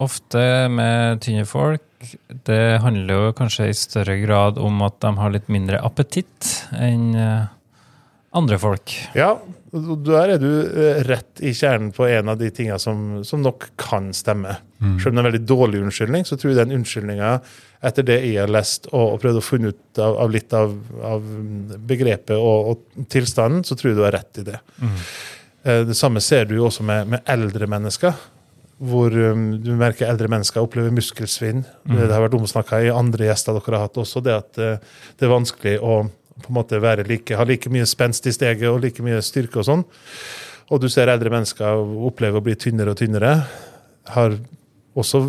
ofte 0.03 0.43
med 0.73 1.21
tynne 1.23 1.45
folk 1.49 1.83
Det 2.47 2.61
handler 2.83 3.15
jo 3.15 3.33
kanskje 3.39 3.71
i 3.71 3.77
større 3.77 4.19
grad 4.23 4.61
om 4.61 4.83
at 4.87 5.01
de 5.05 5.13
har 5.19 5.35
litt 5.35 5.51
mindre 5.53 5.81
appetitt 5.85 6.53
enn 6.75 7.13
eh, 7.15 7.51
andre 8.33 8.59
folk. 8.61 8.95
Ja, 9.17 9.35
der 9.73 10.35
er 10.35 10.41
du 10.41 10.49
eh, 10.49 11.03
rett 11.09 11.41
i 11.45 11.53
kjernen 11.57 11.93
på 11.97 12.07
en 12.09 12.33
av 12.33 12.41
de 12.41 12.51
tinga 12.55 12.79
som, 12.81 13.23
som 13.29 13.43
nok 13.45 13.71
kan 13.81 14.11
stemme. 14.17 14.59
Selv 14.83 15.13
om 15.13 15.15
det 15.15 15.21
er 15.21 15.23
en 15.23 15.29
veldig 15.29 15.47
dårlig 15.47 15.83
unnskyldning, 15.85 16.25
så 16.27 16.37
tror 16.37 16.51
jeg 16.51 16.59
den 16.59 16.75
unnskyldninga, 16.81 17.37
etter 17.87 18.07
det 18.07 18.19
jeg 18.25 18.41
har 18.41 18.51
lest 18.51 18.89
og, 18.91 19.15
og 19.15 19.21
prøvd 19.23 19.39
å 19.39 19.45
funne 19.45 19.71
ut 19.71 20.01
av, 20.03 20.19
av 20.25 20.35
litt 20.35 20.57
av, 20.59 20.75
av 21.07 21.29
begrepet 21.93 22.35
og, 22.35 22.73
og 22.73 23.07
tilstanden, 23.13 23.63
så 23.69 23.79
tror 23.79 23.93
jeg 23.93 24.01
du 24.01 24.05
har 24.07 24.17
rett 24.17 24.43
i 24.43 24.47
det. 24.49 24.59
Mm. 24.83 24.99
Det 25.63 25.95
samme 25.95 26.19
ser 26.25 26.49
du 26.51 26.57
jo 26.57 26.67
også 26.67 26.83
med, 26.83 27.13
med 27.13 27.29
eldre 27.31 27.69
mennesker. 27.71 28.17
Hvor 28.83 29.15
um, 29.15 29.45
du 29.63 29.71
merker 29.79 30.09
eldre 30.11 30.31
mennesker 30.33 30.65
opplever 30.65 30.91
muskelsvinn. 30.95 31.63
Det 31.87 32.09
har 32.11 32.25
vært 32.25 32.35
omsnakka 32.35 32.81
i 32.83 32.91
andre 32.91 33.29
gjester 33.29 33.55
dere 33.55 33.77
har 33.79 33.87
hatt 33.87 34.01
også, 34.03 34.23
det 34.25 34.35
at 34.35 34.59
eh, 34.59 34.97
det 35.19 35.29
er 35.29 35.31
vanskelig 35.31 35.77
å 35.79 36.01
på 36.43 36.51
en 36.51 36.57
måte 36.57 36.81
være 36.83 37.05
like, 37.07 37.37
ha 37.37 37.45
like 37.47 37.71
mye 37.71 37.87
spenst 37.87 38.27
i 38.27 38.33
steget 38.35 38.67
og 38.71 38.81
like 38.83 39.05
mye 39.05 39.21
styrke 39.23 39.61
og 39.61 39.69
sånn. 39.69 39.85
Og 40.73 40.81
du 40.83 40.89
ser 40.91 41.13
eldre 41.13 41.31
mennesker 41.31 41.83
oppleve 42.09 42.41
å 42.41 42.45
bli 42.45 42.57
tynnere 42.59 42.95
og 42.95 42.99
tynnere. 42.99 43.35
Har 44.15 44.35
også 44.99 45.27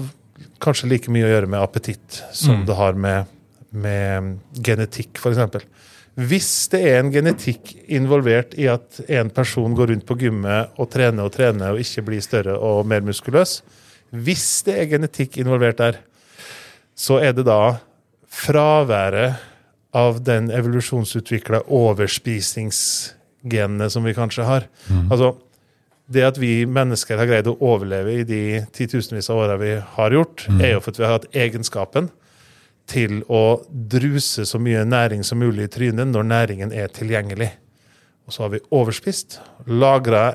kanskje 0.63 0.89
like 0.93 1.13
mye 1.13 1.27
å 1.27 1.33
gjøre 1.33 1.49
med 1.51 1.61
appetitt 1.61 2.21
som 2.33 2.63
det 2.67 2.77
har 2.79 2.97
med, 2.97 3.29
med 3.69 4.37
genetikk, 4.63 5.19
f.eks. 5.19 5.67
Hvis 6.13 6.69
det 6.69 6.77
er 6.85 6.99
en 6.99 7.09
genetikk 7.13 7.71
involvert 7.89 8.53
i 8.53 8.67
at 8.69 8.99
en 9.09 9.29
person 9.33 9.73
går 9.73 9.87
rundt 9.89 10.05
på 10.05 10.17
gymmet 10.21 10.69
og 10.77 10.91
trener 10.93 11.25
og 11.25 11.33
trener 11.33 11.73
og 11.73 11.79
ikke 11.81 12.05
blir 12.05 12.21
større 12.21 12.53
og 12.61 12.85
mer 12.89 13.01
muskuløs, 13.05 13.63
hvis 14.13 14.61
det 14.67 14.75
er 14.77 14.91
genetikk 14.91 15.37
involvert 15.41 15.77
der, 15.81 15.97
så 16.93 17.17
er 17.17 17.33
det 17.33 17.49
da 17.49 17.81
fraværet 18.29 19.33
av 19.93 20.23
den 20.25 20.51
evolusjonsutvikla 20.53 21.59
overspisingsgenene 21.65 23.89
som 23.89 24.03
vi 24.05 24.13
kanskje 24.17 24.43
har. 24.45 24.63
Altså, 25.09 25.35
det 26.13 26.23
at 26.27 26.37
vi 26.41 26.65
mennesker 26.69 27.17
har 27.17 27.25
greid 27.29 27.47
å 27.49 27.57
overleve 27.63 28.11
i 28.19 28.23
de 28.27 28.65
titusenvis 28.75 29.29
av 29.33 29.37
åra 29.45 29.55
vi 29.61 29.73
har 29.97 30.11
gjort, 30.13 30.47
er 30.59 30.71
jo 30.75 30.81
for 30.83 30.91
at 30.93 30.99
vi 30.99 31.05
har 31.07 31.17
hatt 31.17 31.31
egenskapen 31.33 32.05
til 32.89 33.21
å 33.31 33.63
druse 33.69 34.45
så 34.47 34.59
mye 34.61 34.83
næring 34.87 35.23
som 35.25 35.39
mulig 35.41 35.67
i 35.67 35.71
trynet 35.71 36.09
når 36.11 36.27
næringen 36.27 36.73
er 36.75 36.91
tilgjengelig. 36.93 37.51
Og 38.27 38.35
så 38.35 38.45
har 38.45 38.53
vi 38.53 38.63
overspist, 38.75 39.39
lagra 39.67 40.33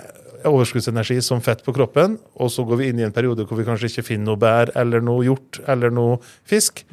overskuddsenergi 0.48 1.18
som 1.24 1.42
fett 1.42 1.64
på 1.66 1.74
kroppen, 1.74 2.16
og 2.38 2.50
så 2.52 2.64
går 2.66 2.80
vi 2.80 2.88
inn 2.90 3.00
i 3.00 3.06
en 3.06 3.14
periode 3.14 3.46
hvor 3.48 3.58
vi 3.58 3.66
kanskje 3.66 3.90
ikke 3.90 4.06
finner 4.10 4.30
noe 4.30 4.40
bær 4.40 4.72
eller 4.78 5.02
noe 5.04 5.24
hjort 5.26 5.60
eller 5.66 5.92
noe 5.94 6.18
fisk. 6.48 6.84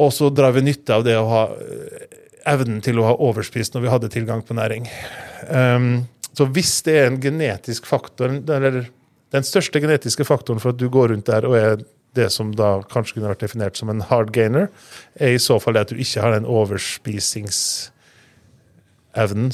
Og 0.00 0.12
så 0.16 0.30
drar 0.32 0.54
vi 0.56 0.64
nytte 0.64 0.96
av 0.96 1.04
det 1.06 1.16
å 1.20 1.28
ha 1.28 1.42
eh, 1.52 2.06
evnen 2.50 2.80
til 2.84 3.00
å 3.00 3.10
ha 3.10 3.18
overspist 3.20 3.76
når 3.76 3.84
vi 3.84 3.92
hadde 3.92 4.12
tilgang 4.12 4.42
på 4.46 4.56
næring. 4.56 4.88
Um, 5.52 5.90
så 6.36 6.46
hvis 6.48 6.78
det 6.86 6.96
er 6.96 7.10
en 7.10 7.20
genetisk 7.20 7.88
faktor, 7.88 8.32
eller 8.32 8.86
den 9.34 9.46
største 9.46 9.82
genetiske 9.82 10.24
faktoren 10.26 10.62
for 10.62 10.72
at 10.72 10.80
du 10.80 10.88
går 10.90 11.12
rundt 11.12 11.28
der 11.28 11.46
og 11.46 11.56
er 11.58 11.82
det 12.18 12.26
som 12.34 12.50
da 12.58 12.80
kanskje 12.90 13.14
kunne 13.18 13.30
vært 13.30 13.44
definert 13.44 13.78
som 13.78 13.90
en 13.92 14.02
hard 14.10 14.32
gainer, 14.34 14.66
er 15.20 15.30
i 15.36 15.42
så 15.42 15.60
fall 15.62 15.74
det 15.76 15.84
at 15.86 15.92
du 15.94 16.00
ikke 16.02 16.22
har 16.24 16.32
den 16.34 16.48
overspisingsevnen 16.48 17.92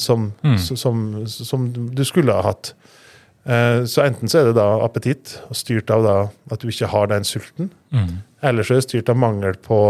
som, 0.00 0.32
som, 0.58 1.26
som 1.28 1.66
du 1.94 2.04
skulle 2.04 2.32
ha 2.32 2.42
hatt. 2.48 2.72
Eh, 3.46 3.84
Så 3.84 4.02
enten 4.04 4.28
så 4.28 4.38
er 4.40 4.44
det 4.50 4.56
da 4.58 4.68
appetitt, 4.84 5.36
og 5.50 5.56
styrt 5.56 5.90
av 5.94 6.02
da 6.06 6.16
at 6.50 6.60
du 6.64 6.68
ikke 6.72 6.88
har 6.92 7.06
den 7.12 7.24
sulten, 7.24 7.70
eller 8.42 8.62
så 8.62 8.74
er 8.74 8.80
det 8.80 8.88
styrt 8.88 9.08
av 9.12 9.16
mangel 9.16 9.54
på 9.62 9.80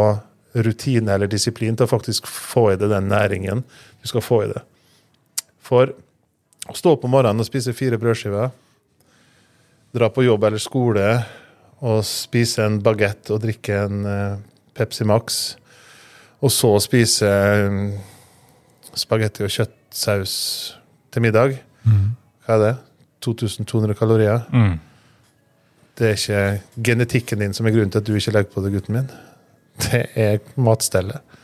rutine 0.57 1.13
eller 1.13 1.27
disiplin 1.29 1.77
til 1.77 1.85
å 1.85 1.89
faktisk 1.91 2.27
få 2.27 2.71
i 2.73 2.77
deg 2.81 2.89
den 2.91 3.09
næringen 3.13 3.65
du 4.03 4.07
skal 4.09 4.21
få 4.25 4.43
i 4.45 4.49
det. 4.53 4.63
For 5.61 5.93
å 6.71 6.75
stå 6.75 6.93
opp 6.97 7.05
om 7.05 7.11
morgenen 7.13 7.41
og 7.43 7.47
spise 7.49 7.75
fire 7.77 7.99
brødskiver, 8.01 8.51
dra 9.97 10.09
på 10.13 10.25
jobb 10.25 10.45
eller 10.45 10.59
skole 10.63 11.11
og 11.85 12.03
spise 12.09 12.65
en 12.65 12.81
bagett 12.85 13.31
og 13.35 13.43
drikke 13.45 13.83
en 13.85 14.07
eh, 14.09 14.43
Pepsi 14.77 15.05
Max, 15.09 15.57
og 16.45 16.53
så 16.53 16.73
spise 16.85 17.29
mm, 17.73 17.87
spagetti 18.97 19.45
og 19.45 19.53
kjøttsaus 19.53 20.35
til 21.13 21.25
middag, 21.25 21.57
hva 22.47 22.57
er 22.57 22.63
det? 22.63 22.75
2200 23.25 23.97
kalorier? 23.99 24.43
Mm. 24.53 24.77
Det 25.97 26.09
er 26.09 26.19
ikke 26.19 26.83
genetikken 26.91 27.41
din 27.43 27.55
som 27.57 27.67
er 27.67 27.75
grunnen 27.75 27.93
til 27.93 28.03
at 28.03 28.09
du 28.09 28.17
ikke 28.17 28.35
legger 28.37 28.53
på 28.53 28.65
det, 28.65 28.73
gutten 28.75 28.99
min. 28.99 29.07
Det 29.87 30.03
er 30.17 30.43
matstellet. 30.61 31.39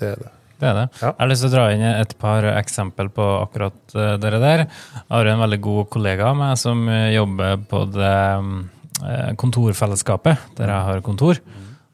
Det 0.00 0.14
er 0.14 0.22
det. 0.22 0.30
Det 0.62 0.68
er 0.70 0.76
det. 0.78 0.84
Ja. 1.00 1.08
Jeg 1.10 1.18
har 1.18 1.30
lyst 1.30 1.44
til 1.44 1.50
å 1.50 1.54
dra 1.56 1.64
inn 1.74 1.82
et 1.88 2.12
par 2.22 2.46
eksempel 2.52 3.08
på 3.12 3.24
akkurat 3.40 3.96
eh, 3.98 4.14
dere 4.22 4.38
der. 4.42 4.64
Jeg 4.64 5.08
har 5.10 5.30
en 5.32 5.42
veldig 5.42 5.58
god 5.64 5.88
kollega 5.92 6.28
av 6.30 6.38
meg 6.38 6.60
som 6.60 6.84
eh, 6.88 7.10
jobber 7.16 7.64
på 7.70 7.82
det 7.90 8.12
eh, 8.12 8.52
kontorfellesskapet, 9.40 10.48
der 10.58 10.70
jeg 10.72 10.88
har 10.88 11.02
kontor. 11.04 11.40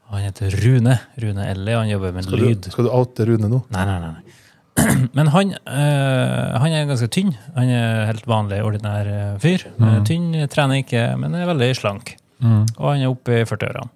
Han 0.08 0.24
heter 0.24 0.54
Rune. 0.64 0.96
Rune 1.20 1.46
Elli. 1.50 1.74
og 1.74 1.82
han 1.82 1.90
jobber 1.92 2.14
med 2.16 2.24
Skal 2.24 2.40
lyd. 2.40 2.68
skal 2.72 2.86
du 2.88 2.92
oute 2.96 3.26
Rune 3.28 3.50
nå? 3.50 3.62
Nei, 3.74 3.84
nei, 3.84 3.98
nei. 4.00 4.12
nei. 4.16 4.36
Men 5.16 5.30
han, 5.34 5.52
øh, 5.52 6.54
han 6.62 6.72
er 6.72 6.86
ganske 6.88 7.10
tynn. 7.12 7.34
Han 7.56 7.72
er 7.74 8.06
helt 8.08 8.28
vanlig, 8.30 8.62
ordinær 8.64 9.10
eh, 9.10 9.34
fyr. 9.42 9.66
Mm. 9.76 10.04
Tynn, 10.08 10.28
trener 10.52 10.84
ikke, 10.84 11.02
men 11.18 11.34
er 11.34 11.48
veldig 11.50 11.70
slank. 11.76 12.14
Og 12.38 12.84
han 12.86 13.02
er 13.02 13.10
oppe 13.10 13.40
i 13.40 13.46
40-årene. 13.48 13.90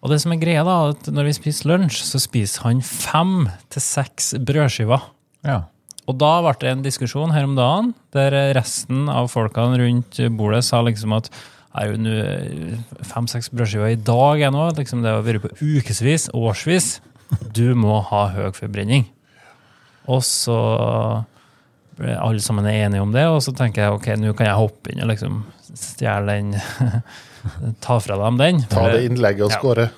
Og 0.00 0.12
det 0.12 0.20
som 0.22 0.32
er 0.32 0.40
greia 0.40 0.62
da, 0.66 0.76
at 0.94 1.08
når 1.12 1.28
vi 1.28 1.34
spiser 1.36 1.68
lunsj, 1.70 2.00
så 2.08 2.20
spiser 2.22 2.64
han 2.68 2.80
fem 2.84 3.48
til 3.74 3.82
seks 3.84 4.32
brødskiver. 4.46 5.04
Ja. 5.46 5.64
Og 6.06 6.16
da 6.20 6.32
ble 6.44 6.54
det 6.62 6.70
en 6.72 6.84
diskusjon 6.84 7.34
her 7.34 7.46
om 7.48 7.56
dagen, 7.58 7.92
der 8.14 8.34
resten 8.56 9.10
av 9.10 9.28
folkene 9.32 9.80
rundt 9.82 10.20
bordet 10.38 10.62
sa 10.66 10.80
liksom 10.86 11.16
at 11.18 11.30
er 11.80 11.90
jo 11.92 11.98
nå 12.00 12.14
fem-seks 13.06 13.50
brødskiver 13.52 13.92
i 13.94 13.98
dag 14.06 14.40
ennå. 14.48 14.68
liksom 14.78 15.02
det 15.04 15.12
har 15.12 15.22
vært 15.26 15.42
på 15.44 15.52
ukevis, 15.60 16.28
årsvis. 16.34 17.00
Du 17.56 17.74
må 17.74 18.00
ha 18.10 18.26
høy 18.34 18.50
forbrenning. 18.54 19.06
Og 20.06 20.22
så 20.22 20.56
ble 21.96 22.14
alle 22.20 22.42
sammen 22.44 22.66
enige 22.68 23.02
om 23.02 23.12
det, 23.14 23.24
og 23.26 23.40
så 23.42 23.54
tenker 23.56 23.82
jeg 23.86 23.94
ok, 23.96 24.08
nå 24.20 24.34
kan 24.36 24.46
jeg 24.50 24.58
hoppe 24.60 24.92
inn 24.92 25.00
og 25.02 25.08
liksom 25.10 25.40
stjele 25.76 26.36
den 26.38 26.52
Ta 27.84 27.96
fra 28.02 28.16
dem 28.18 28.38
den. 28.40 28.60
Ta 28.70 28.88
det 28.90 29.04
innlegget 29.06 29.46
og 29.46 29.52
Ja. 29.54 29.58
skåre. 29.60 29.88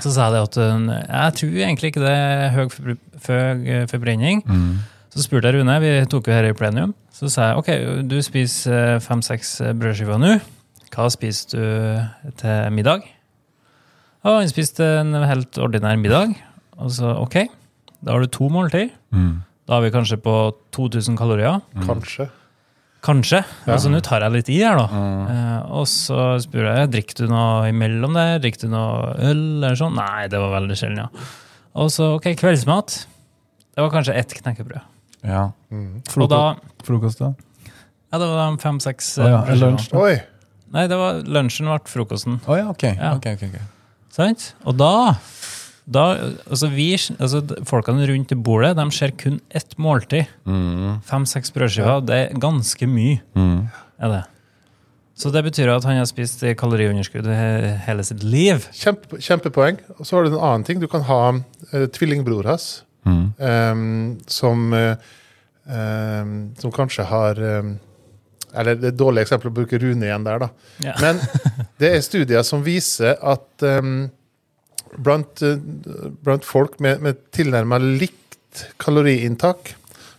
Så 0.00 0.08
sa 0.14 0.30
jeg 0.30 0.32
det 0.32 0.42
at 0.46 0.56
uh, 0.56 0.92
jeg 1.04 1.34
tror 1.36 1.56
egentlig 1.60 1.90
ikke 1.92 2.00
det 2.06 2.12
er 2.16 2.54
høy 2.54 3.86
forbrenning. 3.90 4.40
Mm. 4.48 4.78
Så 5.12 5.24
spurte 5.24 5.50
jeg 5.50 5.58
Rune, 5.58 5.74
vi 5.80 5.90
tok 6.08 6.28
jo 6.28 6.32
her 6.32 6.48
i 6.48 6.54
plenum, 6.56 6.94
så 7.12 7.28
sa 7.32 7.50
jeg 7.50 7.60
ok, 7.60 7.68
du 8.08 8.16
spiser 8.24 8.98
fem-seks 9.04 9.58
brødskiver 9.76 10.20
nå. 10.20 10.32
Hva 10.96 11.06
spiser 11.12 11.52
du 11.52 12.32
til 12.40 12.70
middag? 12.72 13.04
Ja, 14.24 14.38
han 14.40 14.48
spiste 14.50 14.86
en 15.02 15.12
helt 15.28 15.58
ordinær 15.60 15.98
middag. 16.00 16.32
Og 16.80 16.90
så 16.92 17.12
ok, 17.20 17.36
da 18.04 18.14
har 18.16 18.24
du 18.24 18.30
to 18.32 18.48
måltid. 18.52 18.90
Da 19.66 19.76
er 19.78 19.84
vi 19.84 19.92
kanskje 19.94 20.18
på 20.22 20.34
2000 20.76 21.16
kalorier. 21.18 21.60
Kanskje. 21.84 22.28
Kanskje. 23.06 23.42
Altså, 23.70 23.90
Nå 23.92 24.00
tar 24.02 24.24
jeg 24.24 24.32
litt 24.34 24.48
i 24.50 24.56
her, 24.64 24.78
da. 24.80 24.86
Eh, 25.30 25.72
og 25.78 25.84
så 25.90 26.36
spør 26.42 26.70
jeg 26.72 26.90
drikker 26.94 27.20
du 27.26 27.30
noe 27.30 27.68
imellom 27.70 28.16
der. 28.16 28.40
Drikker 28.42 28.66
du 28.66 28.72
noe 28.72 29.12
øl 29.20 29.42
eller 29.60 29.76
sånn. 29.78 29.94
Nei, 29.98 30.26
det 30.32 30.40
var 30.42 30.54
veldig 30.56 30.78
sjelden, 30.80 31.04
ja. 31.04 31.26
Og 31.76 31.90
så 31.92 32.14
ok, 32.16 32.30
kveldsmat. 32.40 32.96
Det 33.76 33.84
var 33.84 33.92
kanskje 33.92 34.16
ett 34.16 34.32
knekkebrød. 34.40 34.80
ja. 35.28 35.44
Og 36.16 36.28
da 36.32 36.40
Frokost, 36.86 37.20
da? 37.20 37.34
Ja, 38.12 38.18
det 38.22 38.26
var 38.30 38.56
fem-seks 38.62 39.18
Oh, 39.20 39.28
ja, 39.28 39.40
lunsj. 39.60 39.90
Oi! 39.98 40.14
Nei, 40.74 40.86
det 40.90 40.98
var 40.98 41.22
lunsjen 41.30 41.68
ble 41.70 41.78
frokosten. 41.90 42.40
Oh, 42.46 42.56
ja, 42.58 42.68
ok. 42.72 42.84
Ja. 42.88 43.14
okay, 43.16 43.36
okay, 43.38 43.52
okay. 43.52 43.66
Sant? 44.16 44.48
Og 44.64 44.78
da, 44.80 45.16
da 45.84 46.04
altså 46.48 46.70
vi, 46.72 46.88
altså 47.18 47.42
Folkene 47.68 48.06
rundt 48.08 48.32
det 48.32 48.38
bordet 48.42 48.72
de 48.78 48.86
ser 48.96 49.12
kun 49.20 49.40
ett 49.50 49.76
måltid. 49.78 50.30
Fem-seks 51.06 51.52
brødskiver. 51.54 52.00
Det 52.06 52.22
er 52.22 52.40
ganske 52.40 52.88
mye. 52.90 53.20
Er 54.00 54.12
det. 54.12 54.24
Så 55.16 55.30
det 55.32 55.46
betyr 55.46 55.70
at 55.72 55.84
han 55.88 55.96
har 55.96 56.08
spist 56.08 56.42
kaloriunderskudd 56.60 57.28
hele 57.86 58.04
sitt 58.04 58.24
liv. 58.24 58.66
Kjempe, 58.76 59.16
kjempepoeng. 59.16 59.78
Og 59.96 60.04
så 60.04 60.18
har 60.18 60.26
du 60.26 60.34
en 60.34 60.42
annen 60.42 60.66
ting. 60.68 60.80
Du 60.82 60.90
kan 60.92 61.06
ha 61.08 61.20
uh, 61.32 61.86
tvillingbror 61.96 62.44
hans, 62.50 62.66
em, 63.06 64.18
som, 64.28 64.66
uh, 64.76 64.92
um, 65.64 66.34
som 66.60 66.74
kanskje 66.74 67.06
har 67.08 67.40
em, 67.40 67.78
Eller 68.56 68.78
det 68.78 68.90
er 68.90 68.94
et 68.94 69.00
dårlig 69.00 69.24
eksempel 69.24 69.50
å 69.50 69.56
bruke 69.56 69.80
Rune 69.82 70.08
igjen 70.08 70.26
der, 70.26 70.46
da. 70.46 70.50
Ja. 70.84 70.94
Men 71.02 71.20
det 71.80 71.92
er 71.92 72.04
studier 72.04 72.46
som 72.46 72.64
viser 72.66 73.18
at 73.20 73.66
um, 73.66 74.06
blant, 74.96 75.42
eh, 75.42 75.60
blant 76.24 76.46
folk 76.46 76.80
med, 76.84 77.02
med 77.04 77.20
tilnærma 77.36 77.80
likt 77.82 78.66
kaloriinntak, 78.82 79.74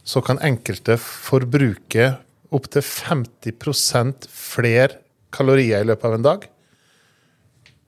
så 0.08 0.22
kan 0.24 0.40
enkelte 0.46 0.96
forbruke 1.02 2.14
opptil 2.56 2.86
50% 2.86 4.30
flere 4.32 5.02
kalorier 5.36 5.84
i 5.84 5.90
løpet 5.90 6.08
av 6.08 6.16
en 6.16 6.28
dag 6.28 6.46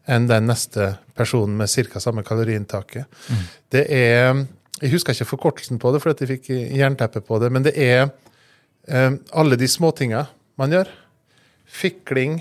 enn 0.09 0.25
den 0.29 0.47
neste 0.49 0.95
personen 1.17 1.57
med 1.59 1.69
ca. 1.69 2.01
samme 2.01 2.23
kaloriinntaket. 2.25 3.05
Det 3.69 3.85
er 3.89 4.45
Jeg 4.79 4.93
husker 4.93 5.11
ikke 5.11 5.35
forkortelsen 5.35 5.79
på 5.79 5.91
det, 5.91 5.99
for 5.99 6.13
at 6.13 6.21
jeg 6.21 6.29
fikk 6.29 6.45
jernteppe 6.55 7.19
på 7.19 7.35
det, 7.43 7.49
men 7.51 7.65
det 7.65 7.73
er 7.75 8.13
eh, 8.87 9.11
alle 9.35 9.57
de 9.59 9.67
småtinga 9.67 10.21
man 10.59 10.73
gjør. 10.75 10.89
Fikling, 11.69 12.39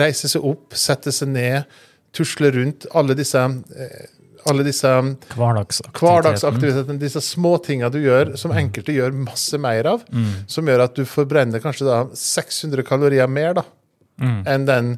reise 0.00 0.30
seg 0.30 0.44
opp, 0.46 0.76
sette 0.76 1.12
seg 1.14 1.32
ned, 1.32 1.78
tusle 2.16 2.52
rundt. 2.54 2.86
Alle 2.96 3.16
disse, 3.18 3.40
eh, 3.40 4.04
alle 4.46 4.66
disse 4.66 4.88
Hverdagsaktiviteten. 4.88 6.06
hverdagsaktivitetene, 6.06 7.00
disse 7.02 7.22
småtinga 7.24 7.90
du 7.90 7.98
gjør, 8.04 8.36
som 8.38 8.54
enkelte 8.54 8.94
gjør 8.94 9.16
masse 9.18 9.58
mer 9.58 9.90
av, 9.90 10.06
som 10.46 10.68
gjør 10.70 10.84
at 10.84 10.94
du 10.94 11.02
forbrenner 11.08 11.62
kanskje 11.64 11.88
da 11.88 12.04
600 12.14 12.86
kalorier 12.86 13.26
mer 13.26 13.58
da, 13.58 13.64
enn 14.22 14.68
den 14.68 14.92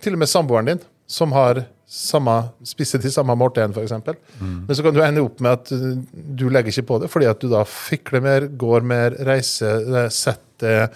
til 0.00 0.16
og 0.16 0.22
med 0.22 0.30
samboeren 0.30 0.70
din, 0.72 0.80
som 1.06 1.34
har 1.36 1.66
samme, 1.92 2.34
spiser 2.64 3.02
til 3.02 3.12
samme 3.12 3.34
måltid, 3.36 3.74
f.eks. 3.76 3.92
Mm. 4.40 4.54
Men 4.68 4.76
så 4.76 4.84
kan 4.84 4.94
du 4.96 5.02
ende 5.04 5.24
opp 5.24 5.42
med 5.44 5.58
at 5.58 5.72
uh, 5.76 5.90
du 6.12 6.46
legger 6.48 6.72
ikke 6.72 6.88
på 6.88 7.00
det, 7.02 7.10
fordi 7.12 7.28
at 7.28 7.42
du 7.42 7.50
da 7.52 7.64
fikler 7.68 8.24
mer, 8.24 8.48
går 8.48 8.86
mer, 8.88 9.18
reiser, 9.28 9.84
eh, 10.04 10.08
setter, 10.12 10.88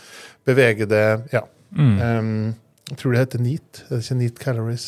beveger 0.47 0.88
det. 0.91 1.05
Ja. 1.35 1.45
Um, 1.76 2.55
jeg 2.87 2.99
tror 3.00 3.15
det 3.17 3.23
heter 3.25 3.43
NEAT. 3.43 3.81
Det 3.88 3.97
er 3.97 4.05
ikke 4.05 4.19
NEAT 4.21 4.43
calories. 4.43 4.85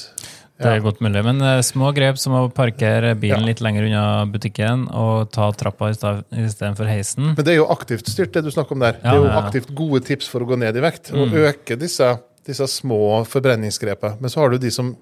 Det 0.58 0.66
er 0.66 0.80
godt 0.82 0.98
mulig, 1.04 1.20
men 1.22 1.38
uh, 1.42 1.60
små 1.62 1.92
grep 1.94 2.18
som 2.18 2.34
å 2.34 2.40
parkere 2.50 3.12
bilen 3.18 3.44
Ja. 3.44 3.46
litt 3.46 3.60
lenger 3.62 3.84
unna 3.86 4.04
butikken 4.26 4.88
og 4.90 5.28
ta 5.34 5.46
trappa 5.54 5.92
istedenfor 5.92 6.88
heisen. 6.90 7.32
Men 7.36 7.44
det 7.46 7.52
er 7.54 7.60
jo 7.60 7.68
aktivt 7.70 8.10
styrt, 8.10 8.32
det 8.34 8.42
du 8.46 8.50
snakker 8.50 8.74
om 8.74 8.82
der. 8.82 8.98
Ja, 9.04 9.12
det 9.12 9.20
er 9.20 9.28
jo 9.28 9.36
aktivt 9.38 9.70
gode 9.78 10.02
tips 10.06 10.26
for 10.30 10.42
å 10.42 10.48
gå 10.50 10.58
ned 10.58 10.74
i 10.78 10.82
vekt. 10.82 11.12
Og 11.14 11.34
øke 11.38 11.78
disse, 11.78 12.10
disse 12.46 12.66
små 12.72 13.22
forbrenningsgrepene. 13.30 14.18
Men 14.18 14.34
så 14.34 14.42
har 14.42 14.50
du 14.50 14.58
de 14.58 14.72
som 14.74 14.96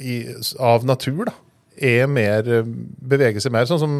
i, 0.00 0.22
av 0.58 0.88
natur 0.88 1.26
da, 1.28 1.36
er 1.74 2.06
mer 2.08 2.46
eh, 2.48 2.64
beveger 2.64 3.42
seg 3.42 3.52
mer. 3.54 3.66
Sånn 3.68 3.80
som 3.82 3.94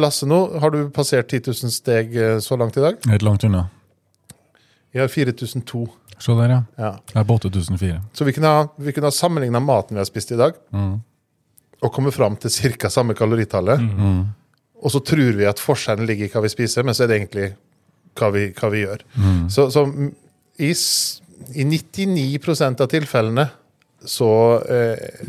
Lasse 0.00 0.26
nå. 0.30 0.38
Har 0.62 0.72
du 0.72 0.86
passert 0.94 1.28
10 1.28 1.50
000 1.52 1.72
steg 1.74 2.16
eh, 2.16 2.36
så 2.40 2.56
langt 2.56 2.78
i 2.78 2.84
dag? 2.84 3.00
Helt 3.10 3.26
langt 3.26 3.44
unna. 3.44 3.66
Jeg 4.94 5.02
har 5.02 5.08
4002. 5.12 5.86
Se 6.18 6.32
der, 6.32 6.48
ja. 6.54 6.60
Ja. 6.80 6.90
Jeg 7.12 7.20
er 7.20 7.26
på 7.28 7.34
8004. 7.36 7.98
Så 8.16 8.24
vi 8.24 8.32
kunne 8.32 8.48
ha, 8.48 8.66
vi 8.80 8.92
kunne 8.96 9.10
ha 9.10 9.12
sammenligna 9.12 9.60
maten 9.60 9.96
vi 9.96 10.00
har 10.00 10.08
spist 10.08 10.30
i 10.32 10.38
dag. 10.40 10.54
og 11.82 11.92
kommet 11.92 12.14
fram 12.14 12.36
til 12.40 12.50
ca. 12.78 12.88
samme 12.88 13.14
kaloritallet. 13.14 13.80
Og 14.82 14.90
så 14.92 15.00
tror 15.00 15.36
vi 15.36 15.44
at 15.44 15.60
forskjellen 15.60 16.06
ligger 16.08 16.26
i 16.26 16.30
hva 16.32 16.40
vi 16.44 16.48
spiser, 16.48 16.82
men 16.84 16.94
så 16.94 17.04
er 17.04 17.08
det 17.10 17.18
egentlig 17.20 17.48
hva 18.16 18.30
vi, 18.32 18.46
hva 18.56 18.70
vi 18.72 18.80
gjør. 18.84 19.02
Så, 19.52 19.68
så 19.70 19.84
mm, 19.84 20.08
i, 20.58 20.70
i 21.52 21.64
99% 21.68 22.80
av 22.80 22.88
tilfellene 22.88 23.48
så 24.06 24.30
eh, 24.72 25.26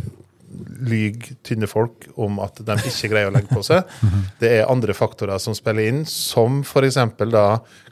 lyver 0.83 1.33
tynne 1.47 1.69
folk 1.69 2.09
om 2.15 2.39
at 2.43 2.59
de 2.65 2.77
ikke 2.89 3.11
greier 3.13 3.31
å 3.31 3.35
legge 3.35 3.53
på 3.53 3.63
seg. 3.65 3.87
Det 4.41 4.51
er 4.59 4.69
andre 4.71 4.95
faktorer 4.97 5.41
som 5.41 5.55
spiller 5.57 5.89
inn, 5.89 6.03
som 6.09 6.61
f.eks. 6.65 6.99
da 7.31 7.47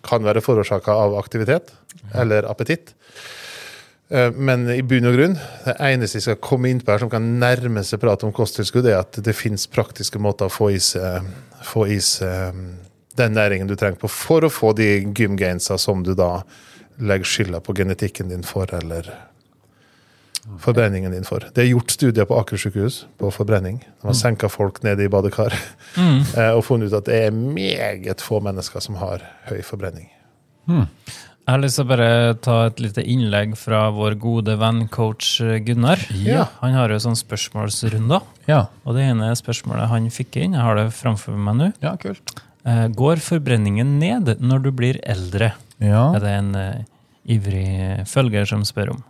kan 0.05 0.25
være 0.25 0.43
forårsaka 0.45 0.93
av 1.05 1.17
aktivitet 1.19 1.73
eller 2.13 2.47
appetitt. 2.49 2.93
Eh, 4.09 4.31
Men 4.31 4.67
i 4.69 4.81
bunn 4.85 5.09
og 5.09 5.17
grunn, 5.17 5.37
det 5.65 5.75
eneste 5.81 6.19
jeg 6.19 6.27
skal 6.27 6.41
komme 6.43 6.69
inn 6.69 6.81
på 6.83 6.93
her 6.93 7.01
som 7.05 7.11
kan 7.11 7.25
nærme 7.41 7.83
seg 7.85 8.01
prat 8.03 8.23
om 8.25 8.33
kosttilskudd, 8.35 8.87
er 8.89 9.01
at 9.01 9.17
det 9.25 9.35
finnes 9.37 9.67
praktiske 9.71 10.21
måter 10.21 10.49
å 10.49 10.53
få 10.53 10.71
i 10.75 10.81
seg, 10.81 11.25
få 11.65 11.87
i 11.89 11.99
seg 12.03 12.53
mm, 12.55 12.67
den 13.15 13.35
næringen 13.37 13.69
du 13.69 13.75
trenger 13.79 13.99
på 14.01 14.11
for 14.11 14.45
å 14.45 14.51
få 14.51 14.73
de 14.77 14.89
gymgainsa 15.15 15.77
som 15.81 16.03
du 16.03 16.13
da 16.17 16.43
legger 16.99 17.27
skylda 17.27 17.61
på 17.63 17.75
genetikken 17.75 18.29
din 18.31 18.43
for, 18.45 18.69
eller 18.75 19.07
forbrenningen 20.61 21.11
din 21.11 21.25
for. 21.27 21.45
Det 21.55 21.63
er 21.63 21.71
gjort 21.71 21.93
studier 21.93 22.27
på 22.29 22.37
Aker 22.39 22.59
sykehus 22.61 23.03
på 23.19 23.31
forbrenning. 23.33 23.79
De 24.01 24.09
har 24.09 24.17
senka 24.17 24.49
folk 24.51 24.81
ned 24.85 25.01
i 25.01 25.09
badekar 25.11 25.55
mm. 25.97 26.19
og 26.57 26.63
funnet 26.67 26.91
ut 26.91 26.99
at 27.01 27.09
det 27.09 27.21
er 27.27 27.35
meget 27.35 28.23
få 28.23 28.41
mennesker 28.45 28.83
som 28.83 28.99
har 29.01 29.25
høy 29.49 29.61
forbrenning. 29.65 30.09
Jeg 31.45 31.53
har 31.53 31.61
lyst 31.61 31.77
til 31.77 31.85
å 31.85 31.89
bare 31.91 32.09
ta 32.41 32.55
et 32.71 32.79
lite 32.81 33.03
innlegg 33.05 33.53
fra 33.59 33.83
vår 33.93 34.15
gode 34.21 34.55
venn 34.57 34.87
coach 34.89 35.35
Gunnar. 35.65 36.01
Ja. 36.25 36.47
Han 36.63 36.73
har 36.73 36.89
jo 36.89 36.97
sånn 37.03 37.17
spørsmålsrunder, 37.19 38.25
Ja, 38.49 38.65
og 38.85 38.97
det 38.97 39.05
ene 39.11 39.29
spørsmålet 39.37 39.91
han 39.91 40.09
fikk 40.13 40.39
inn, 40.41 40.57
jeg 40.57 40.65
har 40.65 40.77
det 40.79 40.87
framfor 40.97 41.37
meg 41.37 41.59
nå, 41.59 41.69
ja 41.85 41.93
kult. 42.01 42.33
eh, 42.65 42.87
går 42.89 43.21
forbrenningen 43.21 43.99
ned 44.01 44.35
når 44.41 44.65
du 44.65 44.71
blir 44.73 45.01
eldre? 45.05 45.53
Ja. 45.83 46.15
er 46.15 46.23
det 46.23 46.31
en 46.31 46.53
uh, 46.55 46.83
ivrig 47.27 48.05
følger 48.07 48.47
som 48.47 48.61
spør 48.65 48.93
om. 48.95 49.01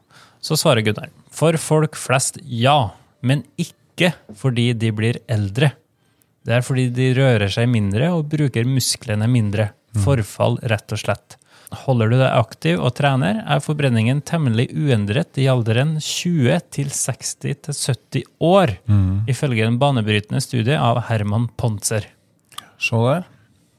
Så 0.45 0.57
svarer 0.61 0.85
Gunnar. 0.85 1.09
For 1.33 1.57
folk 1.57 1.97
flest 1.97 2.37
ja, 2.45 2.91
men 3.25 3.41
ikke 3.57 4.11
fordi 4.37 4.69
de 4.77 4.91
blir 4.93 5.17
eldre. 5.31 5.71
Det 6.45 6.59
er 6.59 6.65
fordi 6.65 6.91
de 6.93 7.09
rører 7.17 7.49
seg 7.49 7.71
mindre 7.71 8.11
og 8.13 8.27
bruker 8.29 8.67
musklene 8.69 9.25
mindre. 9.31 9.71
Forfall, 10.03 10.59
rett 10.69 10.93
og 10.93 11.01
slett. 11.01 11.37
Holder 11.85 12.11
du 12.11 12.17
deg 12.19 12.29
aktiv 12.29 12.77
og 12.77 12.93
trener, 12.99 13.39
er 13.41 13.63
forbrenningen 13.63 14.21
temmelig 14.27 14.67
uendret 14.75 15.39
i 15.41 15.47
alderen 15.49 15.95
20 15.97 16.59
til 16.75 16.91
60 16.93 17.31
til 17.41 17.73
70 17.73 18.27
år, 18.45 18.75
ifølge 19.31 19.65
en 19.65 19.79
banebrytende 19.81 20.43
studie 20.45 20.77
av 20.77 21.01
Herman 21.09 21.49
Pontzer. 21.57 22.05
Se 22.77 23.01
det. 23.07 23.23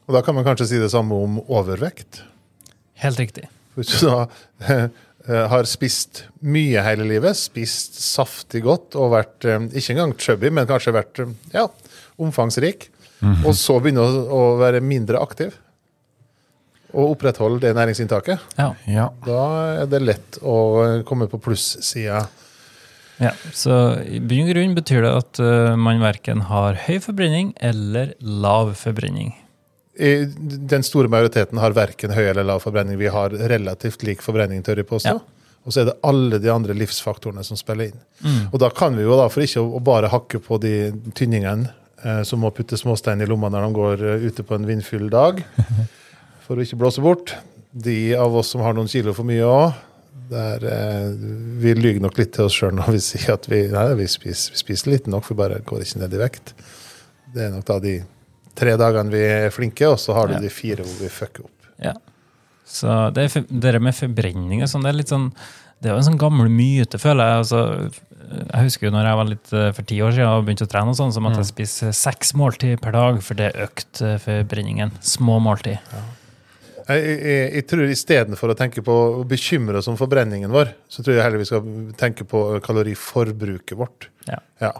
Og 0.06 0.14
da 0.18 0.23
kan 0.26 0.35
man 0.35 0.46
kanskje 0.46 0.66
si 0.73 0.82
det 0.82 0.90
samme 0.90 1.14
om 1.14 1.38
overvekt. 1.46 2.25
Helt 3.02 3.23
riktig. 3.23 3.46
Hvis 3.76 3.92
du 3.92 4.08
da 4.08 4.26
eh, 4.66 4.88
har 5.50 5.66
spist 5.66 6.25
mye 6.47 6.83
hele 6.87 7.06
livet, 7.09 7.35
spist 7.38 7.97
saftig 8.02 8.62
godt 8.66 8.95
og 8.99 9.12
vært 9.16 9.47
eh, 9.49 9.64
ikke 9.80 9.95
engang 9.97 10.14
chubby, 10.23 10.50
men 10.54 10.68
kanskje 10.68 10.95
vært 10.95 11.21
eh, 11.25 11.33
ja, 11.54 11.66
omfangsrik, 12.23 12.88
og 13.47 13.54
så 13.56 13.78
begynne 13.80 14.02
å, 14.04 14.25
å 14.30 14.40
være 14.61 14.83
mindre 14.85 15.18
aktiv 15.25 15.54
og 16.97 17.14
opprettholde 17.16 17.59
det 17.64 17.73
næringsinntaket, 17.76 18.45
Ja. 18.61 18.68
Ja. 18.88 19.06
da 19.26 19.40
er 19.83 19.88
det 19.90 20.02
lett 20.04 20.38
å 20.47 20.56
eh, 20.85 21.00
komme 21.09 21.26
på 21.33 21.40
plussida. 21.42 22.26
Ja, 23.21 23.33
så 23.56 23.97
i 24.04 24.21
bunn 24.21 24.45
og 24.45 24.52
grunn 24.52 24.76
betyr 24.76 25.02
det 25.06 25.12
at 25.16 25.38
man 25.80 26.02
verken 26.04 26.42
har 26.50 26.76
høy 26.85 26.99
forbrenning 27.00 27.54
eller 27.64 28.12
lav 28.21 28.75
forbrenning. 28.76 29.33
Den 29.97 30.85
store 30.85 31.09
majoriteten 31.09 31.59
har 31.62 31.76
verken 31.76 32.12
høy 32.12 32.26
eller 32.26 32.45
lav 32.45 32.61
forbrenning. 32.65 32.99
Vi 33.00 33.09
har 33.12 33.33
relativt 33.33 34.05
lik 34.05 34.25
forbrenning, 34.25 34.61
tør 34.65 34.83
jeg 34.83 34.88
påstå. 34.91 35.15
Ja. 35.17 35.37
Og 35.67 35.75
så 35.75 35.83
er 35.83 35.88
det 35.88 35.97
alle 36.07 36.38
de 36.38 36.50
andre 36.53 36.76
livsfaktorene 36.79 37.43
som 37.47 37.59
spiller 37.59 37.91
inn. 37.91 37.99
Og 38.53 38.61
da 38.62 38.71
kan 38.71 38.95
vi 38.95 39.03
jo, 39.03 39.17
da, 39.19 39.26
for 39.33 39.43
ikke 39.43 39.65
å 39.65 39.83
bare 39.83 40.12
hakke 40.12 40.38
på 40.43 40.61
de 40.62 40.93
tynningene 41.19 41.73
eh, 42.04 42.23
som 42.28 42.45
må 42.45 42.52
putte 42.54 42.78
småstein 42.78 43.25
i 43.25 43.26
lomma 43.26 43.50
når 43.50 43.67
de 43.67 43.78
går 43.80 44.04
uh, 44.06 44.26
ute 44.28 44.47
på 44.47 44.54
en 44.54 44.69
vindfull 44.69 45.09
dag, 45.11 45.43
for 46.47 46.54
å 46.54 46.63
ikke 46.63 46.78
blåse 46.78 47.02
bort. 47.02 47.35
De 47.73 48.15
av 48.15 48.37
oss 48.39 48.54
som 48.54 48.63
har 48.63 48.78
noen 48.78 48.91
kilo 48.91 49.17
for 49.17 49.26
mye 49.26 49.43
òg, 49.43 49.82
eh, 50.39 51.09
vi 51.63 51.75
lyver 51.75 52.04
nok 52.06 52.23
litt 52.23 52.37
til 52.37 52.47
oss 52.47 52.54
sjøl 52.61 52.76
når 52.78 52.95
vi 52.95 53.02
sier 53.09 53.35
at 53.35 53.50
vi, 53.50 53.65
nei, 53.73 53.89
vi, 53.99 54.06
spiser, 54.11 54.54
vi 54.54 54.63
spiser 54.63 54.95
lite 54.95 55.13
nok, 55.13 55.26
for 55.26 55.39
bare 55.39 55.59
går 55.67 55.82
ikke 55.82 56.04
ned 56.04 56.15
i 56.15 56.23
vekt. 56.23 56.54
Det 57.35 57.49
er 57.49 57.50
nok 57.56 57.67
da 57.67 57.82
de 57.82 57.99
tre 58.56 58.75
dagene 58.80 59.12
vi 59.12 59.21
er 59.23 59.52
flinke, 59.54 59.86
og 59.92 59.99
så 60.02 60.14
har 60.16 60.28
du 60.30 60.36
Ja. 60.36 60.40
de 60.42 60.50
fire 60.52 60.82
hvor 60.84 60.99
vi 61.04 61.08
fucker 61.12 61.45
opp. 61.47 61.71
Ja. 61.82 61.92
Så 62.66 63.12
det, 63.14 63.28
det 63.47 63.76
med 63.80 63.95
forbrenning 63.95 64.64
og 64.64 64.69
sånn, 64.73 64.82
det 64.82 64.90
er 64.90 65.00
litt 65.02 65.12
sånn 65.12 65.28
Det 65.76 65.90
er 65.90 65.92
jo 65.92 66.00
en 66.00 66.06
sånn 66.08 66.19
gammel 66.19 66.49
myte, 66.49 66.97
føler 66.99 67.28
jeg. 67.28 67.40
Altså, 67.42 67.58
jeg 68.32 68.62
husker 68.64 68.86
jo 68.88 68.92
når 68.95 69.04
jeg 69.10 69.16
var 69.21 69.26
litt 69.28 69.50
eh, 69.52 69.66
for 69.76 69.84
ti 69.90 69.99
år 70.00 70.14
siden 70.16 70.30
og 70.32 70.47
begynte 70.47 70.64
å 70.64 70.71
trene, 70.73 70.88
og 70.95 70.97
sånn, 70.97 71.12
så 71.12 71.21
måtte 71.21 71.42
jeg 71.42 71.50
spise 71.50 71.90
seks 71.92 72.32
måltid 72.34 72.80
per 72.80 72.95
dag, 72.97 73.19
for 73.23 73.36
det 73.36 73.50
økte 73.60 74.14
forbrenningen. 74.25 74.95
Små 75.04 75.36
måltid. 75.45 75.76
Jeg, 76.88 77.04
jeg, 77.04 77.45
jeg 77.58 77.66
tror 77.69 77.92
Istedenfor 77.92 78.54
å 78.54 78.56
tenke 78.56 78.80
på 78.86 78.97
å 79.21 79.23
bekymre 79.28 79.82
oss 79.82 79.90
om 79.92 79.99
forbrenningen 80.00 80.49
vår, 80.54 80.73
så 80.88 81.04
tror 81.04 81.19
jeg 81.19 81.26
heller 81.26 81.42
vi 81.45 81.49
skal 81.52 81.69
tenke 82.00 82.25
på 82.25 82.42
kaloriforbruket 82.64 83.76
vårt. 83.76 84.08
Ja. 84.32 84.73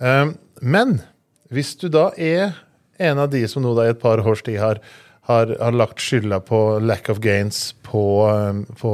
Um, 0.00 0.36
men 0.62 1.02
hvis 1.52 1.74
du 1.76 1.88
da 1.92 2.08
er 2.16 2.56
en 3.00 3.18
av 3.22 3.30
de 3.32 3.40
som 3.48 3.64
nå 3.64 3.72
da 3.78 3.86
i 3.88 3.94
et 3.94 4.00
par 4.02 4.20
års 4.20 4.42
tid 4.46 4.58
har, 4.60 4.80
har, 5.28 5.54
har 5.60 5.76
lagt 5.76 6.02
skylda 6.04 6.40
på 6.44 6.60
lack 6.84 7.08
of 7.12 7.20
gains 7.24 7.72
på, 7.86 8.02
um, 8.28 8.64
på, 8.80 8.92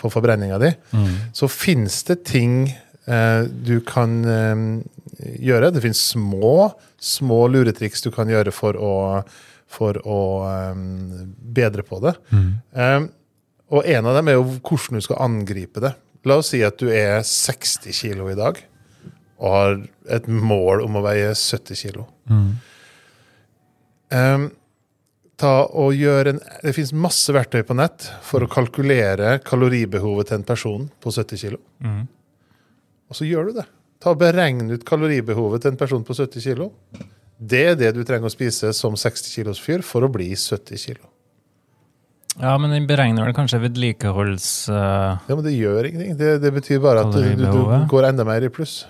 på 0.00 0.10
forbrenninga 0.12 0.58
di, 0.62 0.72
så 1.36 1.48
finnes 1.52 2.00
det 2.08 2.22
ting 2.28 2.70
eh, 2.72 3.42
du 3.48 3.78
kan 3.86 4.18
eh, 4.24 4.64
gjøre. 5.42 5.72
Det 5.74 5.84
finnes 5.84 6.02
små, 6.14 6.72
små 7.02 7.44
luretriks 7.52 8.04
du 8.04 8.10
kan 8.14 8.30
gjøre 8.32 8.54
for 8.54 8.78
å, 8.78 8.94
for 9.70 10.00
å 10.06 10.20
eh, 10.48 10.84
bedre 11.60 11.84
på 11.86 12.00
det. 12.04 12.16
Um, 12.72 13.10
og 13.72 13.88
en 13.88 14.08
av 14.10 14.18
dem 14.18 14.28
er 14.28 14.36
jo 14.36 14.48
hvordan 14.58 15.00
du 15.00 15.04
skal 15.04 15.22
angripe 15.24 15.80
det. 15.80 15.94
La 16.28 16.36
oss 16.38 16.52
si 16.52 16.60
at 16.62 16.76
du 16.78 16.90
er 16.92 17.22
60 17.26 17.96
kilo 17.96 18.28
i 18.30 18.36
dag 18.38 18.60
og 19.42 19.48
har 19.50 19.80
et 20.14 20.28
mål 20.30 20.84
om 20.84 21.00
å 21.00 21.02
veie 21.02 21.32
70 21.34 21.78
kilo. 21.80 22.04
Um, 24.12 24.50
en, 25.42 26.40
det 26.62 26.72
finnes 26.76 26.92
masse 26.94 27.32
verktøy 27.34 27.64
på 27.66 27.74
nett 27.74 28.04
for 28.22 28.44
å 28.44 28.50
kalkulere 28.50 29.38
kaloribehovet 29.42 30.28
til 30.30 30.38
en 30.38 30.44
person 30.46 30.84
på 31.02 31.10
70 31.10 31.40
kilo. 31.40 31.58
Mm. 31.82 32.04
Og 33.10 33.18
så 33.18 33.26
gjør 33.26 33.50
du 33.50 33.56
det. 33.58 33.66
Ta 34.02 34.12
og 34.14 34.20
Beregn 34.20 34.70
ut 34.70 34.84
kaloribehovet 34.86 35.64
til 35.64 35.72
en 35.72 35.80
person 35.80 36.04
på 36.06 36.14
70 36.14 36.44
kilo. 36.44 36.68
Det 37.42 37.64
er 37.72 37.78
det 37.78 37.90
du 37.96 38.04
trenger 38.06 38.30
å 38.30 38.34
spise 38.34 38.70
som 38.76 38.94
60 38.98 39.34
kilos 39.34 39.60
fyr 39.62 39.82
for 39.86 40.06
å 40.06 40.10
bli 40.12 40.30
70 40.36 40.78
kilo. 40.78 41.08
ja, 42.38 42.54
men 42.58 42.70
den 42.70 42.86
beregner 42.86 43.26
vel 43.26 43.34
kanskje 43.36 43.60
vedlikeholds... 43.66 44.68
Uh, 44.70 45.18
Ja, 45.26 45.34
Men 45.34 45.44
det 45.44 45.56
gjør 45.56 45.88
ingenting. 45.88 46.16
Det, 46.16 46.36
det 46.42 46.52
betyr 46.54 46.80
bare 46.80 47.02
at 47.04 47.12
du, 47.12 47.22
du, 47.42 47.86
går 47.90 48.08
enda 48.08 48.24
mer 48.24 48.46
i 48.46 48.52
pluss. 48.52 48.84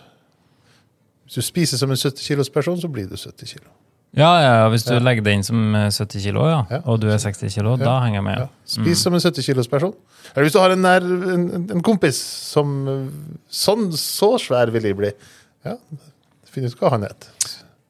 Hvis 1.25 1.41
du 1.41 1.47
spiser 1.49 1.81
som 1.81 1.91
en 1.91 1.97
70 1.97 2.21
kilos 2.23 2.53
person, 2.53 2.77
så 2.81 2.93
blir 2.93 3.09
du 3.09 3.17
70 3.17 3.55
kilo. 3.55 3.73
Ja, 4.19 4.31
ja, 4.43 4.69
hvis 4.73 4.85
du 4.85 4.93
legger 5.01 5.25
det 5.25 5.33
inn 5.39 5.45
som 5.47 5.75
eh, 5.79 5.89
70 5.91 6.21
kilo, 6.27 6.45
ja, 6.51 6.61
Ja. 6.71 6.81
og 6.85 7.01
du 7.01 7.09
er 7.09 7.19
60 7.23 7.49
kilo, 7.55 7.77
da 7.81 7.99
henger 8.05 8.19
jeg 8.21 8.27
med. 8.27 8.39
Ja. 8.43 8.49
Spis 8.69 9.03
som 9.05 9.15
en 9.17 9.21
70 9.25 9.47
kilos 9.47 9.69
person. 9.73 9.95
Eller 10.35 10.45
hvis 10.49 10.53
du 10.57 10.61
har 10.61 10.75
en, 10.75 10.83
nær, 10.85 11.01
en, 11.35 11.47
en 11.73 11.83
kompis 11.85 12.19
som 12.53 12.75
sånn, 13.49 13.89
så 13.97 14.35
svær 14.43 14.71
vil 14.75 14.85
jeg 14.91 14.99
bli. 14.99 15.13
Ja, 15.65 15.79
finn 16.53 16.67
ut 16.69 16.77
hva 16.81 16.91
han 16.97 17.07
heter. 17.09 17.31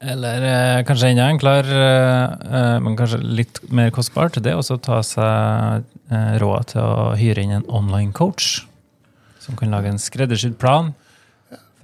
Eller 0.03 0.43
eh, 0.47 0.81
kanskje 0.87 1.13
enda 1.13 1.29
enklere, 1.31 1.77
eh, 1.79 2.49
eh, 2.59 2.79
men 2.83 2.97
kanskje 2.99 3.21
litt 3.23 3.61
mer 3.71 3.91
kostbart, 3.95 4.39
det 4.43 4.51
er 4.51 4.59
også 4.59 4.79
å 4.79 4.83
ta 4.83 4.99
seg 5.07 5.85
eh, 6.11 6.33
råd 6.43 6.73
til 6.75 6.83
å 6.83 7.13
hyre 7.19 7.45
inn 7.45 7.55
en 7.61 7.67
online 7.71 8.11
coach, 8.15 8.65
som 9.43 9.55
kan 9.59 9.71
lage 9.75 9.91
en 9.91 9.99
skreddersydd 10.03 10.59
plan 10.59 10.91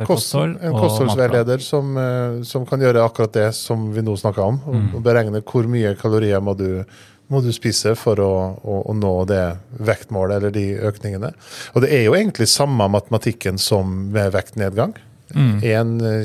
kosthold 0.07 0.57
en 0.63 0.73
kostholdsveileder 0.79 1.59
som, 1.65 1.97
øh, 1.97 2.45
som 2.45 2.67
kan 2.67 2.81
gjøre 2.81 3.03
akkurat 3.05 3.33
det 3.33 3.55
som 3.55 3.89
vi 3.95 4.01
nå 4.03 4.15
snakker 4.17 4.43
om. 4.45 4.61
Og, 4.67 4.75
Mm. 4.75 4.95
og 4.95 5.03
beregne 5.03 5.43
hvor 5.43 5.67
mye 5.67 5.95
kalorier 5.99 6.41
må 6.41 6.55
du, 6.57 6.85
må 7.29 7.43
du 7.43 7.51
spise 7.53 7.95
for 7.97 8.17
å, 8.17 8.31
å, 8.65 8.79
å 8.91 8.95
nå 8.95 9.27
det 9.27 9.59
vektmålet 9.81 10.37
eller 10.37 10.51
de 10.51 10.67
økningene. 10.79 11.33
Og 11.75 11.83
det 11.83 11.91
er 11.93 12.05
jo 12.07 12.15
egentlig 12.15 12.49
samme 12.49 12.89
matematikken 12.89 13.59
som 13.59 14.11
med 14.13 14.33
vektnedgang. 14.33 14.95
Mm. 15.35 15.61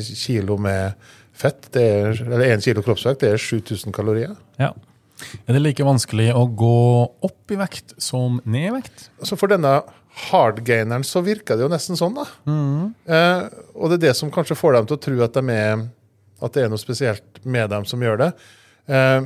Kilo 0.02 0.58
med 0.58 0.94
fett, 1.34 1.68
det 1.74 1.82
er, 1.84 2.24
eller 2.24 2.54
én 2.56 2.62
kilo 2.64 2.82
kroppsvekt, 2.86 3.20
det 3.26 3.34
er 3.34 3.38
7000 3.42 3.92
kalorier. 3.92 4.36
Ja. 4.60 4.72
Er 5.48 5.54
det 5.56 5.62
like 5.64 5.84
vanskelig 5.86 6.30
å 6.36 6.46
gå 6.56 7.10
opp 7.24 7.52
i 7.52 7.56
vekt 7.60 7.94
som 8.02 8.40
ned 8.46 8.70
i 8.70 8.74
vekt? 8.76 9.10
Altså 9.20 9.38
For 9.40 9.48
denne 9.52 9.82
hardgaineren 10.14 11.04
så 11.08 11.24
virker 11.26 11.58
det 11.58 11.66
jo 11.66 11.72
nesten 11.72 11.98
sånn, 11.98 12.14
da. 12.20 12.28
Eh, 13.06 13.46
og 13.74 13.90
det 13.90 13.98
er 13.98 14.04
det 14.10 14.18
som 14.20 14.32
kanskje 14.34 14.58
får 14.60 14.78
dem 14.78 14.90
til 14.90 14.98
å 14.98 15.04
tro 15.08 15.24
at, 15.26 15.40
de 15.40 15.56
er, 15.56 15.88
at 16.44 16.54
det 16.54 16.66
er 16.66 16.70
noe 16.70 16.82
spesielt 16.82 17.42
med 17.44 17.72
dem 17.74 17.88
som 17.90 18.04
gjør 18.04 18.22
det. 18.22 18.30
Eh, 18.94 19.20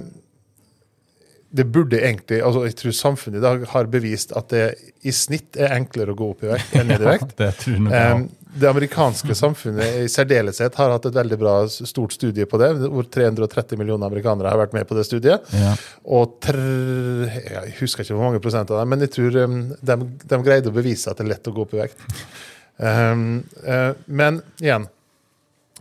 det 1.58 1.64
burde 1.72 2.00
egentlig, 2.04 2.42
altså 2.44 2.66
Jeg 2.68 2.76
tror 2.80 2.92
samfunnet 2.96 3.40
i 3.40 3.44
dag 3.44 3.62
har 3.72 3.88
bevist 3.92 4.34
at 4.36 4.50
det 4.52 4.66
i 5.08 5.14
snitt 5.16 5.56
er 5.60 5.76
enklere 5.78 6.12
å 6.12 6.18
gå 6.20 6.32
opp 6.34 6.44
i 6.44 6.52
vekt 6.52 6.76
enn 6.76 6.90
ned 6.92 7.04
i 7.04 7.08
vekt. 7.08 7.38
det 7.40 7.54
tror 7.62 7.78
jeg 7.78 7.86
også. 7.88 8.37
Det 8.56 8.70
amerikanske 8.70 9.36
samfunnet 9.36 10.04
i 10.04 10.10
særdeleshet 10.12 10.76
har 10.80 10.92
hatt 10.94 11.06
et 11.10 11.16
veldig 11.18 11.38
bra 11.40 11.54
stort 11.70 12.16
studie 12.16 12.48
på 12.50 12.60
det, 12.62 12.70
hvor 12.90 13.08
330 13.14 13.80
millioner 13.80 14.10
amerikanere 14.10 14.52
har 14.54 14.62
vært 14.62 14.76
med 14.78 14.88
på 14.90 14.98
det 14.98 15.06
studiet. 15.08 15.48
Ja. 15.54 15.74
Og 16.18 16.38
tr 16.44 16.60
jeg 17.28 17.74
husker 17.82 18.06
ikke 18.06 18.16
hvor 18.18 18.30
mange 18.30 18.44
prosent 18.44 18.72
av 18.72 18.82
dem, 18.82 18.94
men 18.94 19.04
jeg 19.06 19.14
tror 19.18 19.40
um, 19.44 19.58
de, 19.76 19.98
de 20.32 20.40
greide 20.46 20.72
å 20.72 20.76
bevise 20.76 21.12
at 21.12 21.20
det 21.20 21.28
er 21.28 21.34
lett 21.36 21.50
å 21.50 21.56
gå 21.56 21.66
opp 21.66 21.76
i 21.76 21.82
vekt. 21.84 22.08
Um, 22.78 23.28
uh, 23.66 23.92
men 24.06 24.42
igjen 24.62 24.86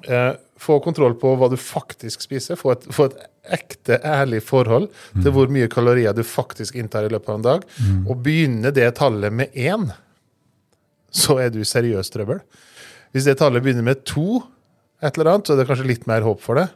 uh, 0.09 0.33
Få 0.57 0.79
kontroll 0.81 1.13
på 1.21 1.35
hva 1.37 1.51
du 1.53 1.59
faktisk 1.61 2.23
spiser. 2.25 2.57
Få 2.57 2.71
et, 2.73 2.87
få 2.97 3.11
et 3.11 3.17
ekte, 3.53 3.99
ærlig 4.01 4.41
forhold 4.47 4.87
til 5.13 5.35
hvor 5.35 5.51
mye 5.53 5.69
kalorier 5.69 6.17
du 6.17 6.23
faktisk 6.27 6.79
inntar 6.81 7.05
i 7.05 7.11
løpet 7.13 7.29
av 7.29 7.37
en 7.37 7.45
dag. 7.45 7.67
Og 8.09 8.23
begynne 8.25 8.73
det 8.75 8.89
tallet 8.97 9.35
med 9.37 9.53
én, 9.53 9.91
så 11.17 11.39
er 11.43 11.53
du 11.55 11.63
seriøst 11.65 12.15
trøbbel. 12.15 12.43
Hvis 13.15 13.27
det 13.29 13.39
tallet 13.41 13.65
begynner 13.65 13.87
med 13.87 14.05
to, 14.09 14.43
et 15.05 15.17
eller 15.17 15.33
annet, 15.35 15.49
så 15.49 15.55
er 15.55 15.63
det 15.63 15.69
kanskje 15.69 15.89
litt 15.89 16.07
mer 16.11 16.25
håp 16.27 16.43
for 16.45 16.61
det. 16.61 16.69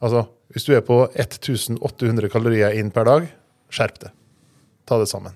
Altså, 0.00 0.26
Hvis 0.54 0.68
du 0.68 0.74
er 0.76 0.84
på 0.86 1.00
1800 1.18 2.28
kalorier 2.30 2.76
inn 2.78 2.92
per 2.94 3.08
dag, 3.08 3.24
skjerp 3.72 3.96
det. 4.04 4.12
Ta 4.86 4.98
det 5.00 5.08
sammen. 5.10 5.32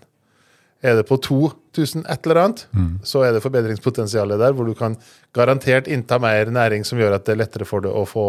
Er 0.85 0.95
det 0.95 1.09
på 1.09 1.17
2000 1.19 2.05
et 2.07 2.27
eller 2.27 2.39
annet, 2.45 2.61
så 3.03 3.25
er 3.27 3.33
det 3.35 3.43
forbedringspotensialet 3.43 4.39
der, 4.39 4.53
hvor 4.55 4.69
du 4.69 4.77
kan 4.79 4.95
garantert 5.35 5.89
innta 5.91 6.21
mer 6.23 6.53
næring 6.55 6.85
som 6.87 7.01
gjør 7.01 7.17
at 7.17 7.25
det 7.27 7.35
er 7.35 7.41
lettere 7.41 7.67
for 7.67 7.83
deg 7.83 7.91
å 7.91 8.05
få 8.07 8.27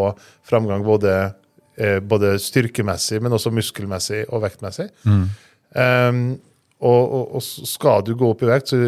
framgang 0.50 0.82
både, 0.84 1.34
eh, 1.78 2.00
både 2.00 2.40
styrkemessig, 2.42 3.22
men 3.22 3.36
også 3.38 3.54
muskelmessig 3.54 4.24
og 4.34 4.42
vektmessig. 4.48 4.90
Um, 5.06 6.40
og, 6.80 7.04
og, 7.14 7.36
og 7.36 7.44
skal 7.44 8.02
du 8.08 8.16
gå 8.18 8.32
opp 8.32 8.42
i 8.42 8.50
vekt, 8.50 8.72
så 8.72 8.80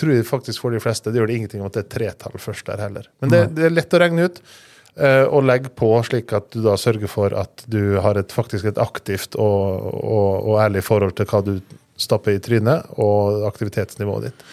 tror 0.00 0.14
jeg 0.14 0.26
faktisk 0.28 0.64
for 0.64 0.74
de 0.74 0.82
fleste 0.82 1.12
det 1.12 1.20
gjør 1.20 1.30
det 1.30 1.40
ingenting 1.40 1.62
om 1.62 1.70
at 1.70 1.76
det 1.76 1.84
er 1.84 1.92
tretall 1.96 2.38
først 2.42 2.66
der 2.70 2.82
heller. 2.86 3.10
Men 3.22 3.32
det, 3.32 3.42
det 3.56 3.68
er 3.68 3.74
lett 3.74 3.96
å 3.96 4.00
regne 4.02 4.28
ut. 4.28 4.40
eh, 4.96 5.24
og 5.24 5.46
legge 5.46 5.72
på 5.74 5.90
slik 6.06 6.32
at 6.36 6.50
du 6.54 6.60
da 6.64 6.76
sørger 6.80 7.10
for 7.10 7.34
at 7.38 7.64
du 7.70 7.96
har 8.02 8.18
et, 8.20 8.32
faktisk 8.32 8.68
et 8.70 8.80
aktivt 8.82 9.34
og, 9.34 9.88
og, 10.02 10.50
og 10.50 10.60
ærlig 10.62 10.84
forhold 10.86 11.16
til 11.18 11.28
hva 11.30 11.42
du 11.46 11.56
stapper 12.00 12.34
i 12.34 12.42
trynet, 12.42 12.88
og 12.98 13.44
aktivitetsnivået 13.46 14.28
ditt. 14.28 14.44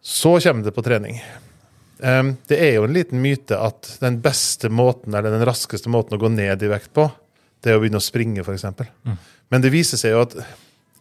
Så 0.00 0.38
kommer 0.40 0.64
det 0.64 0.72
på 0.72 0.84
trening. 0.84 1.18
Um, 2.00 2.32
det 2.48 2.56
er 2.64 2.78
jo 2.78 2.86
en 2.86 2.94
liten 2.96 3.20
myte 3.20 3.58
at 3.60 3.90
den 4.00 4.16
beste 4.24 4.70
måten, 4.72 5.12
eller 5.12 5.34
den 5.34 5.44
raskeste 5.44 5.92
måten 5.92 6.16
å 6.16 6.20
gå 6.22 6.30
ned 6.32 6.64
i 6.64 6.70
vekt 6.72 6.94
på, 6.96 7.10
det 7.60 7.72
er 7.72 7.76
å 7.76 7.82
begynne 7.82 8.00
å 8.00 8.04
springe, 8.04 8.40
f.eks. 8.40 8.64
Mm. 9.04 9.18
Men 9.52 9.64
det 9.64 9.72
viser 9.74 10.00
seg 10.00 10.14
jo 10.14 10.22
at 10.24 10.38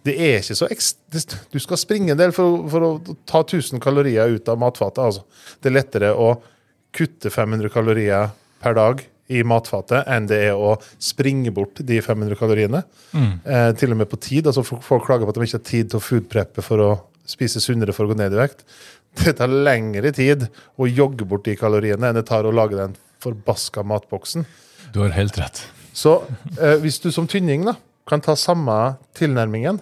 det 0.09 0.15
er 0.17 0.41
ikke 0.41 0.57
så 0.57 0.67
ekst 0.73 1.37
Du 1.53 1.59
skal 1.61 1.79
springe 1.79 2.13
en 2.13 2.19
del 2.19 2.33
for, 2.35 2.65
for 2.71 2.85
å 2.85 2.91
ta 3.29 3.43
1000 3.45 3.81
kalorier 3.83 4.35
ut 4.35 4.49
av 4.51 4.59
matfatet. 4.61 5.01
Altså. 5.05 5.23
Det 5.61 5.71
er 5.71 5.77
lettere 5.77 6.11
å 6.17 6.33
kutte 6.95 7.31
500 7.31 7.71
kalorier 7.73 8.33
per 8.59 8.75
dag 8.77 9.01
i 9.29 9.43
matfatet 9.45 10.07
enn 10.09 10.25
det 10.29 10.39
er 10.47 10.57
å 10.57 10.73
springe 11.01 11.51
bort 11.53 11.81
de 11.85 11.99
500 12.01 12.37
kaloriene. 12.39 12.81
Eh, 13.45 13.71
til 13.77 13.93
og 13.93 14.01
med 14.01 14.09
på 14.09 14.17
tid. 14.21 14.49
altså 14.49 14.65
Folk 14.65 14.85
folk 14.85 15.05
klager 15.05 15.27
på 15.27 15.35
at 15.35 15.39
de 15.39 15.49
ikke 15.49 15.59
har 15.59 15.67
tid 15.69 15.91
til 15.91 15.99
å 15.99 16.05
foodpreppe 16.05 16.65
for 16.65 16.85
å 16.85 16.89
spise 17.29 17.61
sunnere 17.61 17.93
for 17.93 18.07
å 18.07 18.13
gå 18.13 18.17
ned 18.17 18.33
i 18.33 18.39
vekt. 18.41 18.65
Det 19.19 19.35
tar 19.37 19.53
lengre 19.53 20.11
tid 20.15 20.47
å 20.77 20.89
jogge 20.89 21.27
bort 21.29 21.45
de 21.45 21.55
kaloriene 21.59 22.09
enn 22.09 22.17
det 22.17 22.25
tar 22.29 22.45
å 22.45 22.53
lage 22.53 22.77
den 22.77 22.97
forbaska 23.21 23.83
matboksen. 23.85 24.47
Du 24.93 25.03
har 25.03 25.13
helt 25.13 25.37
rett. 25.37 25.61
Så 25.93 26.21
eh, 26.57 26.77
hvis 26.81 26.97
du 27.03 27.11
som 27.13 27.27
tynning 27.29 27.67
da, 27.67 27.75
kan 28.09 28.21
ta 28.25 28.33
samme 28.39 28.97
tilnærmingen, 29.17 29.77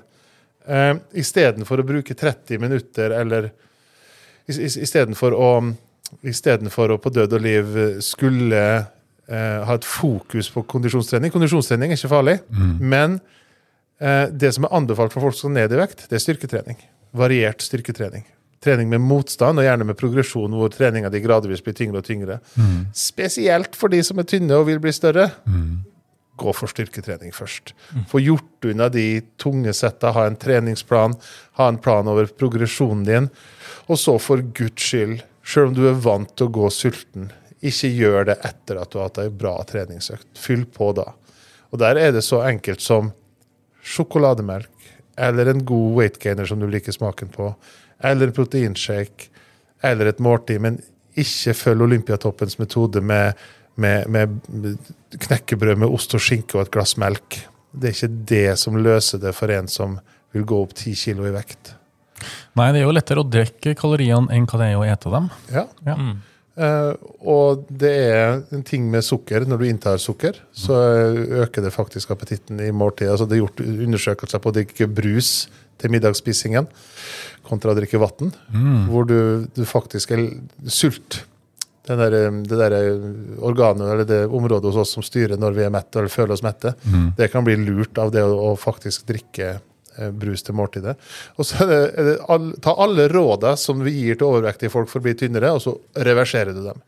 eh, 0.67 0.93
istedenfor 1.23 1.82
å 1.82 1.88
bruke 1.88 2.15
30 2.17 2.62
minutter 2.62 3.15
eller 3.17 3.49
istedenfor 4.47 5.36
å, 5.36 5.49
for 6.71 6.93
å 6.93 6.99
på 7.03 7.12
død 7.12 7.36
og 7.36 7.43
liv 7.43 7.73
skulle 8.06 8.62
eh, 8.77 9.60
ha 9.67 9.75
et 9.75 9.88
fokus 9.88 10.47
på 10.53 10.63
kondisjonstrening 10.71 11.34
Kondisjonstrening 11.34 11.91
er 11.91 11.99
ikke 11.99 12.13
farlig, 12.13 12.38
men 12.80 13.19
eh, 13.99 14.30
det 14.32 14.53
som 14.56 14.67
er 14.67 14.77
anbefalt 14.80 15.15
for 15.15 15.27
folk 15.27 15.36
som 15.36 15.49
skal 15.49 15.58
ned 15.58 15.75
i 15.75 15.82
vekt, 15.82 16.08
det 16.08 16.19
er 16.19 16.23
styrketrening. 16.23 16.80
Variert 17.17 17.63
styrketrening. 17.65 18.23
Trening 18.63 18.89
med 18.89 19.03
motstand, 19.03 19.60
og 19.60 19.67
gjerne 19.67 19.86
med 19.86 19.99
progresjon 19.99 20.56
hvor 20.58 20.71
treninga 20.73 21.12
di 21.13 21.21
gradvis 21.21 21.62
blir 21.62 21.75
tyngre 21.77 22.01
og 22.01 22.08
tyngre. 22.08 22.39
Spesielt 22.95 23.75
for 23.77 23.93
de 23.93 23.99
som 24.03 24.17
er 24.17 24.25
tynne 24.27 24.58
og 24.58 24.65
vil 24.71 24.80
bli 24.82 24.95
større 24.95 25.27
gå 26.38 26.54
for 26.56 26.71
styrketrening 26.71 27.34
først. 27.36 27.73
Få 28.10 28.21
gjort 28.23 28.67
unna 28.69 28.89
de 28.93 29.21
tunge 29.41 29.73
setta, 29.76 30.13
ha 30.15 30.28
en 30.28 30.38
treningsplan, 30.39 31.17
ha 31.60 31.67
en 31.67 31.80
plan 31.82 32.08
over 32.08 32.30
progresjonen 32.30 33.04
din. 33.08 33.30
Og 33.88 34.00
så 34.02 34.17
for 34.21 34.43
guds 34.58 34.89
skyld, 34.89 35.21
sjøl 35.47 35.71
om 35.71 35.78
du 35.78 35.86
er 35.89 36.02
vant 36.04 36.32
til 36.36 36.50
å 36.50 36.56
gå 36.60 36.71
sulten, 36.73 37.32
ikke 37.58 37.89
gjør 37.89 38.28
det 38.30 38.38
etter 38.45 38.80
at 38.82 38.91
du 38.91 39.00
har 39.00 39.10
hatt 39.10 39.21
ei 39.23 39.32
bra 39.34 39.56
treningsøkt. 39.67 40.30
Fyll 40.38 40.67
på 40.69 40.91
da. 40.97 41.10
Og 41.71 41.82
der 41.82 42.00
er 42.00 42.13
det 42.15 42.23
så 42.26 42.43
enkelt 42.47 42.84
som 42.84 43.12
sjokolademelk, 43.84 44.71
eller 45.17 45.50
en 45.50 45.63
god 45.65 45.95
weight 45.97 46.19
gainer 46.21 46.45
som 46.45 46.62
du 46.62 46.67
liker 46.69 46.93
smaken 46.93 47.32
på, 47.34 47.50
eller 48.06 48.30
en 48.30 48.36
proteinshake, 48.38 49.32
eller 49.86 50.12
et 50.12 50.21
måltid, 50.21 50.62
men 50.62 50.78
ikke 51.17 51.56
følg 51.58 51.86
Olympiatoppens 51.88 52.60
metode 52.62 53.02
med 53.02 53.38
med, 53.78 54.10
med 54.10 54.78
knekkebrød 55.26 55.82
med 55.84 55.94
ost 55.94 56.16
og 56.18 56.24
skinke 56.24 56.58
og 56.58 56.66
et 56.66 56.74
glass 56.74 56.96
melk. 57.02 57.42
Det 57.72 57.90
er 57.90 57.98
ikke 57.98 58.22
det 58.32 58.48
som 58.62 58.78
løser 58.82 59.22
det 59.22 59.34
for 59.38 59.54
en 59.54 59.70
som 59.72 60.00
vil 60.36 60.48
gå 60.48 60.62
opp 60.66 60.74
ti 60.78 60.96
kilo 60.98 61.28
i 61.28 61.34
vekt. 61.36 61.76
Nei, 62.58 62.72
det 62.74 62.82
er 62.82 62.88
jo 62.88 62.96
lettere 62.96 63.22
å 63.22 63.30
drikke 63.30 63.76
kaloriene 63.78 64.34
enn 64.34 64.48
hva 64.50 64.60
det 64.62 64.72
er 64.72 64.80
å 64.80 64.88
ete 64.88 65.13
dem. 65.13 65.30
Ja. 65.54 65.68
Ja. 65.86 65.98
Eh, 66.58 66.94
og 67.22 67.68
det 67.70 67.94
er 68.08 68.40
en 68.56 68.66
ting 68.66 68.88
med 68.90 69.06
sukker. 69.06 69.46
Når 69.46 69.62
du 69.62 69.68
inntar 69.70 70.02
sukker, 70.02 70.40
så 70.58 70.80
øker 71.44 71.68
det 71.68 71.76
faktisk 71.76 72.12
appetitten 72.16 72.62
i 72.63 72.72
måltidet. 72.74 73.13
Altså, 73.13 73.30
det 73.30 73.38
er 73.38 73.44
gjort 73.44 73.62
undersøkelser 73.62 74.42
på 74.42 74.52
å 74.52 74.58
drikke 74.58 74.90
brus 74.90 75.32
til 75.78 75.94
middagsspisingen 75.94 76.66
kontra 77.48 77.72
å 77.72 77.78
drikke 77.78 78.02
vann, 78.02 78.34
hvor 78.90 79.06
du, 79.08 79.46
du 79.56 79.62
faktisk 79.70 80.12
er 80.16 80.26
sult. 80.66 81.22
Den 81.88 82.02
der, 82.02 82.17
det 82.43 82.58
der 82.60 82.76
organet 83.47 83.88
eller 83.93 84.08
det 84.10 84.19
området 84.28 84.71
hos 84.71 84.82
oss 84.84 84.91
som 84.97 85.06
styrer 85.06 85.39
når 85.39 85.56
vi 85.56 85.63
er 85.63 85.71
mette 85.73 86.00
eller 86.02 86.12
føler 86.12 86.36
oss 86.36 86.43
mette, 86.43 86.73
det 87.17 87.32
kan 87.32 87.45
bli 87.47 87.56
lurt 87.62 87.97
av 88.02 88.12
det 88.12 88.23
å, 88.28 88.34
å 88.50 88.56
faktisk 88.60 89.08
drikke 89.08 89.54
eh, 89.56 90.12
brus 90.12 90.43
til 90.43 90.58
måltidet. 90.60 90.97
Og 91.38 91.47
så 91.47 91.63
er 91.63 91.71
det, 91.71 91.80
er 91.95 92.10
det 92.12 92.17
all, 92.28 92.52
Ta 92.62 92.76
alle 92.84 93.08
rådene 93.12 93.56
som 93.58 93.80
vi 93.86 93.95
gir 94.02 94.19
til 94.19 94.28
overvektige 94.34 94.73
folk 94.73 94.91
for 94.91 95.00
å 95.00 95.08
bli 95.08 95.15
tynnere, 95.15 95.54
og 95.56 95.63
så 95.63 95.78
reverserer 95.95 96.54
du 96.54 96.65
dem. 96.67 96.84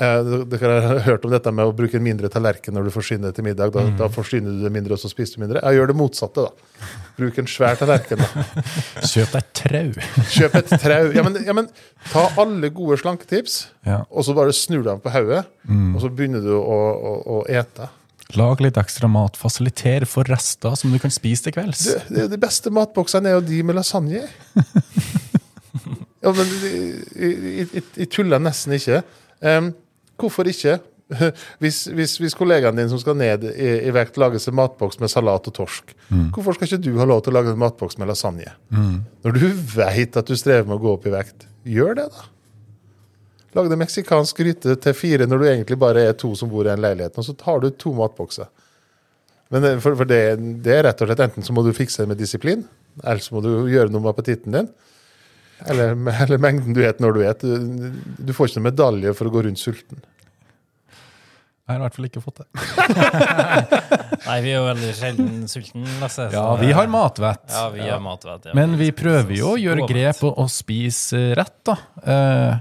Eh, 0.00 0.30
Dere 0.48 0.76
har 0.80 1.00
hørt 1.04 1.24
om 1.28 1.32
dette 1.34 1.50
med 1.52 1.68
å 1.68 1.74
bruke 1.76 1.98
en 1.98 2.04
mindre 2.06 2.30
tallerken 2.32 2.72
når 2.72 2.86
du 2.88 2.92
forsyner 2.94 3.34
til 3.36 3.44
middag. 3.44 3.72
Da, 3.74 3.82
da 3.98 4.06
forsyner 4.12 4.54
du 4.56 4.62
det 4.64 4.70
mindre, 4.72 4.96
og 4.96 5.02
så 5.02 5.10
spiser 5.12 5.36
du 5.36 5.42
mindre. 5.44 5.60
Jeg 5.60 5.76
gjør 5.76 5.90
det 5.92 5.96
motsatte, 6.00 6.46
da. 6.46 6.88
Bruk 7.18 7.36
en 7.42 7.50
svær 7.52 7.76
tallerken. 7.76 8.22
da. 8.22 8.44
Kjøp 9.12 9.34
deg 9.36 9.50
trau. 9.60 9.90
Kjøp 10.36 10.56
et 10.62 10.72
trau. 10.80 11.10
Ja, 11.12 11.24
men, 11.26 11.36
ja, 11.44 11.56
men 11.58 11.68
ta 12.14 12.22
alle 12.40 12.70
gode 12.72 12.96
slanketips, 13.02 13.58
Ja. 13.84 13.98
og 14.08 14.24
så 14.24 14.32
bare 14.38 14.54
snur 14.56 14.86
dem 14.88 15.02
på 15.04 15.12
hodet, 15.12 15.42
og 15.68 15.98
så 16.00 16.08
begynner 16.16 16.40
du 16.44 16.54
å, 16.56 16.62
å, 16.64 17.12
å 17.36 17.42
ete. 17.52 17.90
Lag 18.38 18.60
litt 18.62 18.76
ekstra 18.78 19.08
mat. 19.10 19.36
Fasiliter 19.36 20.04
for 20.08 20.24
rester 20.30 20.76
som 20.78 20.92
du 20.94 20.98
kan 21.02 21.10
spise 21.12 21.44
til 21.48 21.56
kvelds. 21.56 21.84
Det, 22.08 22.28
de 22.30 22.38
beste 22.40 22.70
matboksene 22.72 23.26
er 23.32 23.36
jo 23.36 23.44
de 23.48 23.60
med 23.66 23.74
lasagne. 23.80 24.22
ja, 26.24 26.32
men 26.32 26.52
Jeg 27.16 28.08
tuller 28.14 28.40
nesten 28.42 28.76
ikke. 28.76 29.02
Em, 29.42 29.72
hvorfor 30.20 30.48
ikke? 30.50 30.78
Hvis, 31.58 31.88
hvis, 31.90 32.12
hvis 32.22 32.36
kollegaen 32.38 32.76
din 32.78 32.86
som 32.86 33.00
skal 33.02 33.16
ned 33.18 33.42
i, 33.50 33.70
i 33.88 33.90
vekt, 33.90 34.14
lager 34.22 34.38
seg 34.38 34.54
matboks 34.54 35.00
med 35.02 35.10
salat 35.10 35.48
og 35.50 35.54
torsk, 35.56 35.90
hvorfor 36.36 36.54
skal 36.54 36.68
ikke 36.68 36.84
du 36.84 36.92
ha 37.00 37.06
lov 37.10 37.24
til 37.26 37.32
å 37.32 37.40
lage 37.40 37.50
en 37.50 37.58
matboks 37.58 37.98
med 37.98 38.06
lasagne? 38.06 38.52
Når 39.26 39.34
du 39.34 39.48
vet 39.74 40.14
at 40.20 40.30
du 40.30 40.36
strever 40.38 40.68
med 40.68 40.76
å 40.76 40.84
gå 40.84 40.92
opp 40.94 41.08
i 41.10 41.14
vekt, 41.16 41.48
gjør 41.66 41.98
det, 41.98 42.04
da. 42.14 42.28
Lag 43.58 43.66
deg 43.72 43.80
meksikansk 43.80 44.38
gryte 44.38 44.76
til 44.78 44.94
fire 44.94 45.26
når 45.26 45.42
du 45.42 45.46
egentlig 45.50 45.80
bare 45.82 46.04
er 46.12 46.14
to 46.14 46.30
som 46.38 46.52
bor 46.52 46.68
i 46.68 46.70
en 46.70 46.84
leilighet, 46.84 47.18
og 47.18 47.26
så 47.26 47.34
tar 47.34 47.58
du 47.64 47.72
to 47.74 47.90
matbokser. 47.98 48.46
Men 49.50 49.66
for, 49.82 49.98
for 49.98 50.06
det, 50.06 50.22
det 50.62 50.76
er 50.76 50.86
rett 50.86 51.02
og 51.02 51.10
slett 51.10 51.24
enten 51.26 51.42
så 51.42 51.56
må 51.56 51.66
du 51.66 51.72
fikse 51.74 52.04
det 52.04 52.12
med 52.12 52.22
disiplin, 52.22 52.62
eller 53.02 53.24
så 53.24 53.34
må 53.34 53.42
du 53.42 53.50
gjøre 53.66 53.90
noe 53.90 54.04
med 54.04 54.12
appetitten 54.14 54.54
din. 54.54 54.70
Eller, 55.66 55.98
eller 56.22 56.38
mengden 56.38 56.76
du 56.76 56.84
et 56.86 57.02
når 57.02 57.16
du 57.16 57.20
et. 57.26 57.42
Du, 57.42 57.90
du 58.30 58.32
får 58.36 58.52
ikke 58.52 58.60
noen 58.60 58.70
medalje 58.70 59.14
for 59.18 59.26
å 59.26 59.34
gå 59.34 59.42
rundt 59.48 59.60
sulten. 59.60 60.06
Jeg 61.70 61.76
har 61.76 61.80
i 61.80 61.84
hvert 61.86 61.96
fall 61.96 62.06
ikke 62.08 62.22
fått 62.24 62.40
det. 62.40 62.46
Nei, 64.26 64.36
vi 64.42 64.50
er 64.50 64.56
jo 64.56 64.64
veldig 64.66 64.90
sjelden 64.98 65.30
sulten, 65.50 65.84
Lasse. 66.00 66.26
Ja, 66.34 66.42
vi 66.58 66.72
har 66.74 66.90
matvett. 66.90 67.44
Ja, 67.54 67.68
vi 67.74 67.84
har 67.86 68.02
matvett. 68.02 68.48
Ja. 68.50 68.54
Men 68.58 68.74
vi 68.80 68.88
prøver 68.96 69.30
jo 69.38 69.52
å 69.52 69.60
gjøre 69.60 69.86
grep 69.90 70.24
og, 70.26 70.34
og 70.42 70.50
spise 70.50 71.28
rett, 71.38 71.56
da. 71.70 71.76
Eh, 72.02 72.58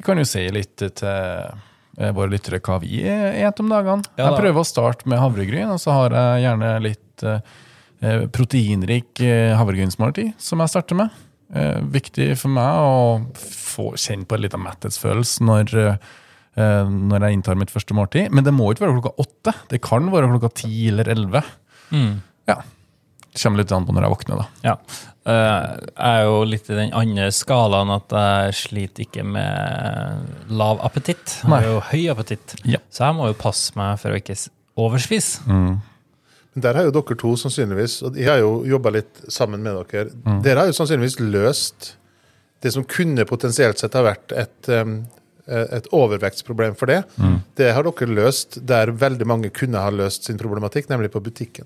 Vi 0.00 0.04
kan 0.08 0.18
jo 0.20 0.24
si 0.28 0.42
litt 0.52 0.74
til 0.80 1.04
eh, 1.04 2.10
våre 2.16 2.32
lyttere 2.32 2.60
hva 2.64 2.80
vi 2.82 2.98
spiser 3.04 3.62
om 3.64 3.70
dagene. 3.72 4.08
Ja, 4.16 4.30
jeg 4.30 4.40
prøver 4.42 4.60
å 4.64 4.68
starte 4.68 5.08
med 5.08 5.20
havregryn, 5.22 5.70
og 5.72 5.80
så 5.80 5.94
har 6.00 6.16
jeg 6.16 6.42
gjerne 6.48 6.72
litt 6.84 7.24
eh, 7.28 8.26
proteinrik 8.32 9.22
havregrynsmåltid 9.60 10.34
som 10.42 10.60
jeg 10.64 10.72
starter 10.74 11.00
med. 11.04 11.22
Eh, 11.54 11.78
viktig 11.94 12.32
for 12.40 12.50
meg 12.50 12.82
å 12.82 13.20
få 13.38 13.92
kjenne 14.00 14.26
på 14.26 14.34
en 14.36 14.42
liten 14.42 14.64
metthetsfølelse 14.64 15.44
når, 15.46 15.74
eh, 15.84 16.14
når 16.56 17.26
jeg 17.26 17.36
inntar 17.36 17.58
mitt 17.60 17.72
første 17.72 17.92
måltid. 17.96 18.30
Men 18.32 18.46
det 18.46 18.54
må 18.56 18.70
ikke 18.72 18.86
være 18.86 18.96
klokka 18.96 19.26
åtte. 19.26 19.52
Det 19.68 19.82
kan 19.84 20.08
være 20.12 20.30
klokka 20.32 20.52
ti 20.62 20.88
eller 20.88 21.10
elleve. 21.12 21.42
Mm. 21.92 22.14
Ja. 22.48 22.60
Det 23.36 23.42
kommer 23.42 23.60
litt 23.60 23.72
an 23.76 23.84
på 23.84 23.92
når 23.92 24.06
jeg 24.06 24.14
våkner, 24.14 24.40
da. 24.40 24.46
Ja. 24.64 24.76
Eh, 25.26 25.66
jeg 25.90 26.22
er 26.22 26.22
jo 26.24 26.38
litt 26.48 26.70
i 26.70 26.78
den 26.78 26.94
andre 26.96 27.26
skalaen 27.34 27.90
at 27.92 28.14
jeg 28.16 28.54
sliter 28.60 29.04
ikke 29.04 29.26
med 29.26 30.54
lav 30.56 30.80
appetitt. 30.86 31.40
Jeg 31.42 31.50
Nei. 31.52 31.58
har 31.60 31.68
jo 31.74 31.82
høy 31.90 32.06
appetitt. 32.14 32.56
Ja. 32.64 32.80
Så 32.88 33.04
jeg 33.04 33.18
må 33.18 33.28
jo 33.28 33.36
passe 33.36 33.76
meg 33.76 34.00
for 34.00 34.14
å 34.14 34.20
ikke 34.22 34.38
overspise. 34.80 35.44
Men 35.50 36.64
der 36.64 36.78
har 36.78 36.88
jo 36.88 36.94
dere 36.96 37.18
to 37.20 37.34
sannsynligvis, 37.36 37.98
og 38.08 38.16
jeg 38.16 38.30
har 38.30 38.40
jo 38.40 38.62
jobba 38.64 38.94
litt 38.96 39.26
sammen 39.28 39.60
med 39.60 39.76
dere, 39.92 40.08
dere 40.44 40.62
har 40.62 40.70
jo 40.70 40.76
sannsynligvis 40.78 41.18
løst 41.20 41.90
det 42.64 42.72
som 42.72 42.86
kunne 42.88 43.26
potensielt 43.28 43.82
sett 43.82 43.96
ha 43.98 44.00
vært 44.06 44.32
et, 44.32 44.70
um, 44.72 45.02
et 45.48 45.86
overvektsproblem 45.94 46.74
for 46.76 46.86
det. 46.90 47.04
Det 47.56 47.72
har 47.74 47.82
dere 47.86 48.08
løst 48.14 48.58
der 48.66 48.90
veldig 48.90 49.26
mange 49.26 49.50
kunne 49.54 49.78
ha 49.78 49.90
løst 49.90 50.24
sin 50.26 50.38
problematikk, 50.40 50.88
nemlig 50.90 51.12
på 51.14 51.22
butikken. 51.22 51.64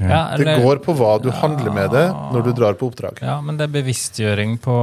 Ja, 0.00 0.34
Det 0.36 0.46
eller- 0.46 0.62
går 0.64 0.80
på 0.82 0.94
hva 0.96 1.20
du 1.22 1.30
handler 1.30 1.70
med 1.72 1.90
det 1.92 2.06
når 2.08 2.42
du 2.44 2.52
drar 2.52 2.74
på 2.74 2.88
oppdrag. 2.90 3.20
Ja, 3.22 3.40
men 3.40 3.56
det 3.56 3.68
er 3.68 3.82
bevisstgjøring 3.82 4.58
på 4.60 4.78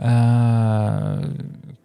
uh, 0.00 1.18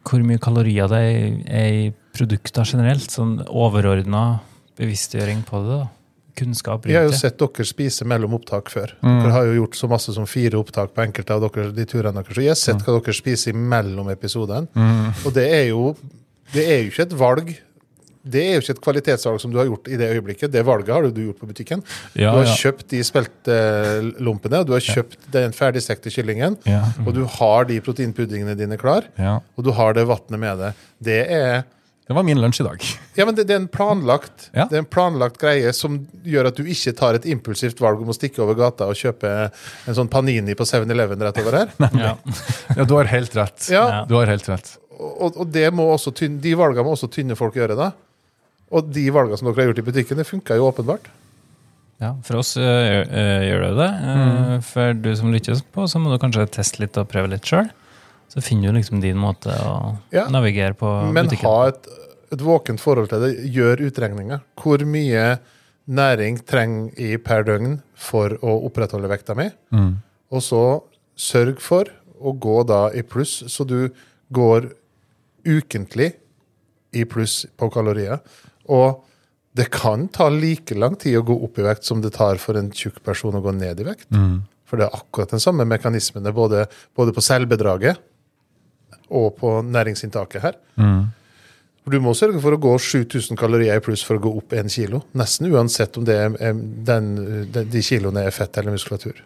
hvor 0.07 0.23
mye 0.23 0.39
kalorier 0.39 0.87
det 0.91 0.99
er, 0.99 1.17
i- 1.17 1.43
er 1.47 1.73
i 1.87 1.93
produkter 2.15 2.63
generelt. 2.65 3.09
Sånn 3.11 3.39
overordna 3.47 4.39
bevisstgjøring 4.77 5.43
på 5.45 5.63
det. 5.65 5.79
da. 5.79 5.87
Kunnskap 6.37 6.85
Jeg 6.85 6.99
har 6.99 7.07
jo 7.09 7.15
sett 7.17 7.37
dere 7.41 7.65
spise 7.65 8.05
mellom 8.05 8.35
opptak 8.37 8.69
før. 8.69 8.93
Dere 9.01 9.31
har 9.33 9.47
jo 9.49 9.55
gjort 9.63 9.75
så 9.79 9.89
masse 9.89 10.13
som 10.13 10.27
fire 10.29 10.59
opptak 10.59 10.93
på 10.93 11.01
enkelte 11.07 11.33
av 11.33 11.41
dere, 11.47 11.71
de 11.73 11.85
turene 11.89 12.21
deres. 12.21 12.35
Så 12.37 12.43
jeg 12.45 12.53
har 12.53 12.59
sett 12.61 12.83
hva 12.85 12.99
dere 12.99 13.17
spiser 13.17 13.57
mellom 13.57 14.11
episodene. 14.13 14.67
Og 15.25 15.33
det 15.33 15.47
er 15.51 15.65
jo 15.71 15.95
det 16.53 16.63
er 16.63 16.83
jo 16.85 16.91
ikke 16.93 17.07
et 17.09 17.15
valg. 17.19 17.49
Det 18.27 18.41
er 18.43 18.57
jo 18.57 18.61
ikke 18.63 18.73
et 18.75 18.81
kvalitetsvalg 18.83 19.39
som 19.39 19.51
du 19.53 19.57
har 19.59 19.67
gjort 19.69 19.87
i 19.87 19.97
det 19.99 20.07
øyeblikket. 20.11 20.51
Det 20.51 20.63
valget 20.67 20.91
har 20.91 21.05
du 21.07 21.21
gjort 21.29 21.39
på 21.39 21.47
butikken. 21.47 21.83
Ja, 22.13 22.33
du 22.35 22.41
har 22.41 22.49
ja. 22.49 22.55
kjøpt 22.59 22.89
de 22.91 22.99
speltlompene, 23.07 24.61
du 24.67 24.73
har 24.75 24.83
kjøpt 24.83 25.29
den 25.31 25.55
ferdigstekte 25.55 26.11
kyllingen, 26.11 26.57
Ja. 26.67 26.83
og 27.05 27.13
du 27.15 27.23
har 27.37 27.65
de 27.69 27.79
proteinpuddingene 27.81 28.55
dine 28.59 28.77
klar, 28.77 29.03
Ja. 29.17 29.39
og 29.57 29.63
du 29.63 29.71
har 29.71 29.93
det 29.93 30.05
vannet 30.07 30.39
med 30.39 30.57
deg. 30.59 30.73
Det 31.01 31.19
er 31.31 31.63
Det 32.07 32.15
var 32.15 32.23
min 32.23 32.39
lunsj 32.39 32.61
i 32.61 32.65
dag. 32.65 32.83
ja, 33.17 33.25
men 33.27 33.35
det, 33.35 33.43
det 33.49 33.55
er 33.55 33.61
en 33.61 33.67
planlagt 33.67 34.49
Ja. 34.53 34.65
Det 34.69 34.77
er 34.77 34.83
en 34.85 34.89
planlagt 34.89 35.39
greie 35.41 35.73
som 35.75 35.97
gjør 36.23 36.47
at 36.51 36.59
du 36.59 36.63
ikke 36.63 36.93
tar 36.95 37.17
et 37.19 37.25
impulsivt 37.27 37.81
valg 37.83 37.99
om 38.01 38.13
å 38.13 38.15
stikke 38.15 38.39
over 38.45 38.55
gata 38.55 38.87
og 38.87 38.95
kjøpe 38.95 39.31
en 39.51 39.97
sånn 39.97 40.07
Panini 40.11 40.55
på 40.55 40.63
7-Eleven 40.67 41.19
rett 41.27 41.41
over 41.43 41.61
her. 41.61 41.73
Ja. 41.99 42.15
Ja, 42.77 42.85
du 42.87 42.95
har 42.95 43.09
helt 43.11 43.35
rett. 43.35 43.67
Ja. 43.73 44.05
Du 44.07 44.15
har 44.15 44.29
helt 44.31 44.47
rett. 44.47 44.73
Og, 44.97 45.35
og 45.35 45.47
det 45.53 45.67
må 45.75 45.85
også 45.93 46.13
tynne, 46.15 46.39
de 46.41 46.55
valgene 46.57 46.87
må 46.87 46.95
også 46.95 47.09
tynne 47.11 47.35
folk 47.37 47.57
gjøre, 47.59 47.75
da. 47.77 47.91
Og 48.73 48.87
de 48.91 49.05
valgene 49.13 49.37
som 49.39 49.47
dere 49.47 49.61
har 49.61 49.69
gjort 49.71 49.83
i 49.83 49.87
butikken, 49.91 50.19
det 50.19 50.25
funka 50.27 50.57
jo 50.57 50.67
åpenbart. 50.71 51.11
Ja, 52.01 52.11
for 52.25 52.39
oss 52.41 52.53
øh, 52.59 52.63
øh, 53.09 53.43
gjør 53.47 53.63
det 53.67 53.69
det. 53.79 53.91
Mm. 54.05 54.63
For 54.67 54.97
du 55.01 55.11
som 55.17 55.31
lytter 55.33 55.59
på, 55.73 55.87
så 55.89 55.99
må 56.01 56.11
du 56.13 56.19
kanskje 56.21 56.45
teste 56.59 56.83
litt 56.83 56.97
og 57.01 57.07
prøve 57.09 57.31
litt 57.31 57.47
sjøl. 57.47 57.69
Så 58.29 58.41
finner 58.43 58.71
du 58.73 58.77
liksom 58.79 58.99
din 59.01 59.17
måte 59.17 59.53
å 59.53 59.97
Ja. 60.11 60.27
navigere 60.29 60.73
på 60.77 60.89
Men 61.13 61.27
butikken. 61.27 61.45
ha 61.49 61.67
et, 61.67 61.87
et 62.31 62.39
våkent 62.43 62.79
forhold 62.83 63.09
til 63.09 63.19
det. 63.23 63.31
Gjør 63.53 63.85
utregninger. 63.87 64.41
Hvor 64.59 64.83
mye 64.85 65.39
næring 65.87 66.41
trenger 66.45 66.91
jeg 66.99 67.23
per 67.23 67.43
døgn 67.47 67.81
for 67.95 68.35
å 68.43 68.57
opprettholde 68.67 69.07
vekta 69.09 69.35
mi? 69.35 69.49
Mm. 69.71 69.95
Og 70.31 70.41
så 70.43 70.63
sørg 71.17 71.59
for 71.63 71.85
å 72.21 72.33
gå 72.37 72.65
da 72.67 72.89
i 72.91 73.01
pluss, 73.01 73.43
så 73.47 73.65
du 73.65 73.89
går 74.33 74.71
ukentlig 75.47 76.13
i 76.97 77.05
pluss 77.05 77.45
på 77.57 77.69
kalorier. 77.71 78.19
Og 78.69 79.03
det 79.57 79.69
kan 79.73 80.07
ta 80.13 80.27
like 80.29 80.75
lang 80.77 80.95
tid 80.99 81.17
å 81.17 81.23
gå 81.25 81.37
opp 81.47 81.57
i 81.61 81.65
vekt 81.65 81.87
som 81.87 82.01
det 82.03 82.11
tar 82.17 82.37
for 82.41 82.57
en 82.59 82.69
tjukk 82.75 82.99
person 83.05 83.33
å 83.37 83.41
gå 83.41 83.53
ned 83.55 83.79
i 83.81 83.87
vekt. 83.87 84.09
For 84.67 84.77
det 84.81 84.89
er 84.89 84.99
akkurat 84.99 85.31
den 85.31 85.39
samme 85.41 85.63
mekanismen 85.65 86.27
både, 86.35 86.65
både 86.97 87.13
på 87.15 87.23
selvbedraget 87.23 87.97
og 89.09 89.37
på 89.39 89.59
næringsinntaket 89.65 90.43
her. 90.43 90.57
Mm. 90.75 91.05
Du 91.87 91.99
må 92.03 92.11
sørge 92.17 92.41
for 92.43 92.51
å 92.51 92.59
gå 92.59 92.73
7000 92.83 93.37
kalorier 93.39 93.79
i 93.79 93.83
pluss 93.83 94.03
for 94.03 94.19
å 94.19 94.23
gå 94.25 94.33
opp 94.41 94.55
1 94.57 94.67
kilo. 94.73 95.05
Nesten 95.15 95.47
uansett 95.53 95.95
om 95.99 96.03
det 96.07 96.17
er, 96.19 96.35
er 96.49 96.57
den, 96.89 97.13
de 97.55 97.83
kiloene 97.85 98.25
er 98.27 98.35
fett 98.35 98.59
eller 98.59 98.75
muskulatur. 98.75 99.21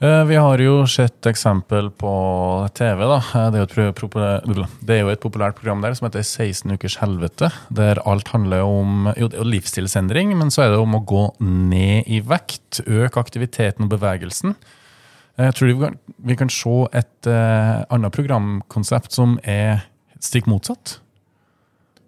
Eh, 0.00 0.24
Vi 0.24 0.38
har 0.40 0.62
jo 0.64 0.86
sett 0.88 1.28
eksempel 1.28 1.90
på 1.92 2.12
TV. 2.72 3.04
da. 3.04 3.18
Eh, 3.20 3.50
Det 3.52 4.94
er, 4.96 5.00
jo 5.02 5.08
et, 5.12 5.20
populært 5.20 5.60
program 5.60 5.82
der 5.82 5.92
som 5.94 6.08
heter 6.08 6.24
16 6.24 6.72
ukers 6.72 6.96
helvete. 6.96 7.52
Der 7.70 8.00
alt 8.06 8.28
handler 8.28 8.64
om 8.64 9.12
jo 9.18 9.28
livsstilsendring, 9.28 10.32
men 10.38 10.48
så 10.48 10.64
er 10.64 10.70
det 10.70 10.80
om 10.80 10.96
å 10.96 11.04
gå 11.04 11.36
ned 11.44 12.08
i 12.08 12.20
vekt. 12.20 12.80
Øke 12.86 13.20
aktiviteten 13.20 13.84
og 13.84 13.90
bevegelsen. 13.90 14.56
Eh, 15.40 15.46
Jeg 15.48 15.56
tror 15.56 15.70
vi 15.70 15.76
kan, 15.80 15.98
vi 16.30 16.36
kan 16.36 16.52
se 16.52 16.74
et 17.00 17.30
uh, 17.30 17.80
annet 17.88 18.12
programkonsept 18.14 19.16
som 19.16 19.38
er 19.48 19.86
stikk 20.20 20.50
motsatt. 20.50 20.98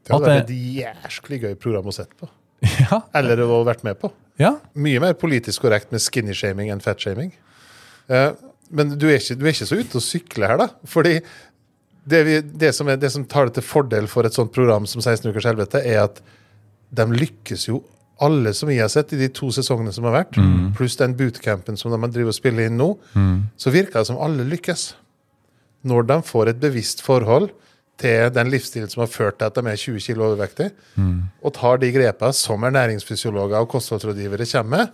Det 0.03 0.13
hadde 0.13 0.29
vært 0.29 0.51
et 0.51 0.83
jæsklig 0.83 1.39
gøy 1.45 1.55
program 1.57 1.89
å 1.89 1.97
sette 1.97 2.17
på. 2.19 2.29
Ja. 2.83 3.01
Eller 3.19 3.41
å 3.43 3.49
ha 3.57 3.63
vært 3.67 3.81
med 3.87 3.97
på. 3.99 4.13
ja. 4.39 4.53
Mye 4.79 5.01
mer 5.03 5.17
politisk 5.19 5.65
korrekt 5.65 5.91
med 5.91 6.03
skinny-shaming 6.03 6.69
enn 6.71 6.83
fat-shaming. 6.85 7.33
Uh, 8.11 8.37
men 8.71 8.93
du 8.95 9.09
er, 9.09 9.19
ikke, 9.19 9.35
du 9.41 9.47
er 9.47 9.55
ikke 9.55 9.67
så 9.69 9.79
ute 9.81 9.99
å 9.99 10.05
sykle 10.05 10.49
her, 10.49 10.61
da. 10.61 10.69
Fordi 10.89 11.17
det, 12.09 12.21
vi, 12.27 12.37
det, 12.63 12.71
som 12.77 12.89
er, 12.91 13.01
det 13.03 13.11
som 13.15 13.25
tar 13.29 13.49
det 13.49 13.57
til 13.59 13.67
fordel 13.67 14.07
for 14.11 14.27
et 14.27 14.37
sånt 14.37 14.53
program 14.55 14.87
som 14.91 15.03
16 15.03 15.27
ukers 15.33 15.49
helvete, 15.51 15.83
er 15.83 16.05
at 16.05 16.23
de 16.93 17.07
lykkes 17.11 17.67
jo 17.69 17.81
alle 18.23 18.53
som 18.55 18.69
vi 18.71 18.79
har 18.79 18.89
sett 18.93 19.13
i 19.13 19.19
de 19.21 19.29
to 19.35 19.51
sesongene 19.55 19.93
som 19.93 20.07
har 20.09 20.15
vært, 20.21 20.39
pluss 20.79 20.97
den 21.01 21.17
bootcampen 21.19 21.77
som 21.81 21.91
de 21.93 21.99
driver 22.13 22.31
og 22.31 22.37
spiller 22.39 22.69
inn 22.71 22.79
nå, 22.79 22.93
så 23.59 23.73
virker 23.75 24.01
det 24.01 24.07
som 24.13 24.21
alle 24.23 24.47
lykkes. 24.49 24.95
Når 25.91 26.07
de 26.07 26.21
får 26.23 26.53
et 26.53 26.61
bevisst 26.63 27.03
forhold 27.03 27.51
til 28.03 28.31
den 28.35 28.49
livsstilen 28.51 28.89
som 28.91 29.03
har 29.05 29.11
ført 29.11 29.37
til 29.39 29.47
at 29.51 29.59
de 29.59 29.63
er 29.69 29.77
20 29.79 30.01
kg 30.07 30.23
overvektige, 30.29 30.71
og 31.43 31.55
tar 31.55 31.79
de 31.83 31.91
grepene 31.95 32.33
som 32.35 32.63
ernæringsfysiologer 32.65 33.59
og 33.61 33.69
kostholdsrådgivere 33.75 34.47
kommer 34.53 34.77
med, 34.77 34.87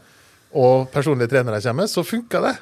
og 0.56 0.88
personlige 0.92 1.28
trenere 1.28 1.60
kommer 1.60 1.82
med, 1.84 1.90
så 1.92 2.02
funker 2.02 2.40
det. 2.40 2.54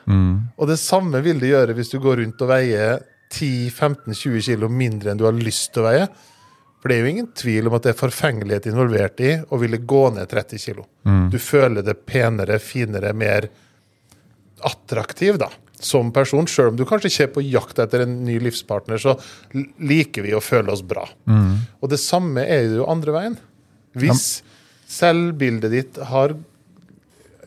Og 0.58 0.68
det 0.68 0.78
samme 0.82 1.22
vil 1.22 1.38
det 1.40 1.52
gjøre 1.54 1.74
hvis 1.78 1.92
du 1.94 2.00
går 2.02 2.18
rundt 2.22 2.42
og 2.42 2.50
veier 2.50 2.98
10-15-20 3.32 4.42
kg 4.46 4.66
mindre 4.70 5.10
enn 5.12 5.18
du 5.18 5.24
har 5.26 5.34
lyst 5.34 5.72
til 5.74 5.82
å 5.82 5.88
veie. 5.88 6.08
For 6.80 6.92
det 6.92 6.96
er 6.96 7.04
jo 7.06 7.12
ingen 7.12 7.28
tvil 7.34 7.68
om 7.68 7.76
at 7.78 7.86
det 7.86 7.92
er 7.94 7.98
forfengelighet 7.98 8.66
involvert 8.70 9.20
i 9.24 9.30
å 9.50 9.58
ville 9.58 9.78
gå 9.80 10.02
ned 10.14 10.28
30 10.30 10.60
kg. 10.62 10.82
Du 11.32 11.38
føler 11.42 11.82
det 11.86 11.96
penere, 12.06 12.58
finere, 12.62 13.12
mer 13.16 13.48
attraktiv 14.66 15.38
da, 15.40 15.48
som 15.80 16.12
person. 16.14 16.46
Selv 16.48 16.74
om 16.74 16.76
du 16.78 16.84
kanskje 16.88 17.10
ikke 17.10 17.24
er 17.26 17.32
på 17.34 17.44
jakt 17.48 17.80
etter 17.82 18.04
en 18.04 18.18
ny 18.26 18.38
livspartner, 18.44 19.00
så 19.02 19.16
liker 19.82 20.26
vi 20.28 20.34
å 20.36 20.42
føle 20.44 20.72
oss 20.72 20.84
bra. 20.86 21.06
Og 21.80 21.90
det 21.92 21.98
samme 22.02 22.44
er 22.44 22.68
jo 22.76 22.86
andre 22.92 23.16
veien. 23.16 23.38
Hvis 23.96 24.42
selvbildet 24.86 25.72
ditt 25.72 25.98
har 26.12 26.36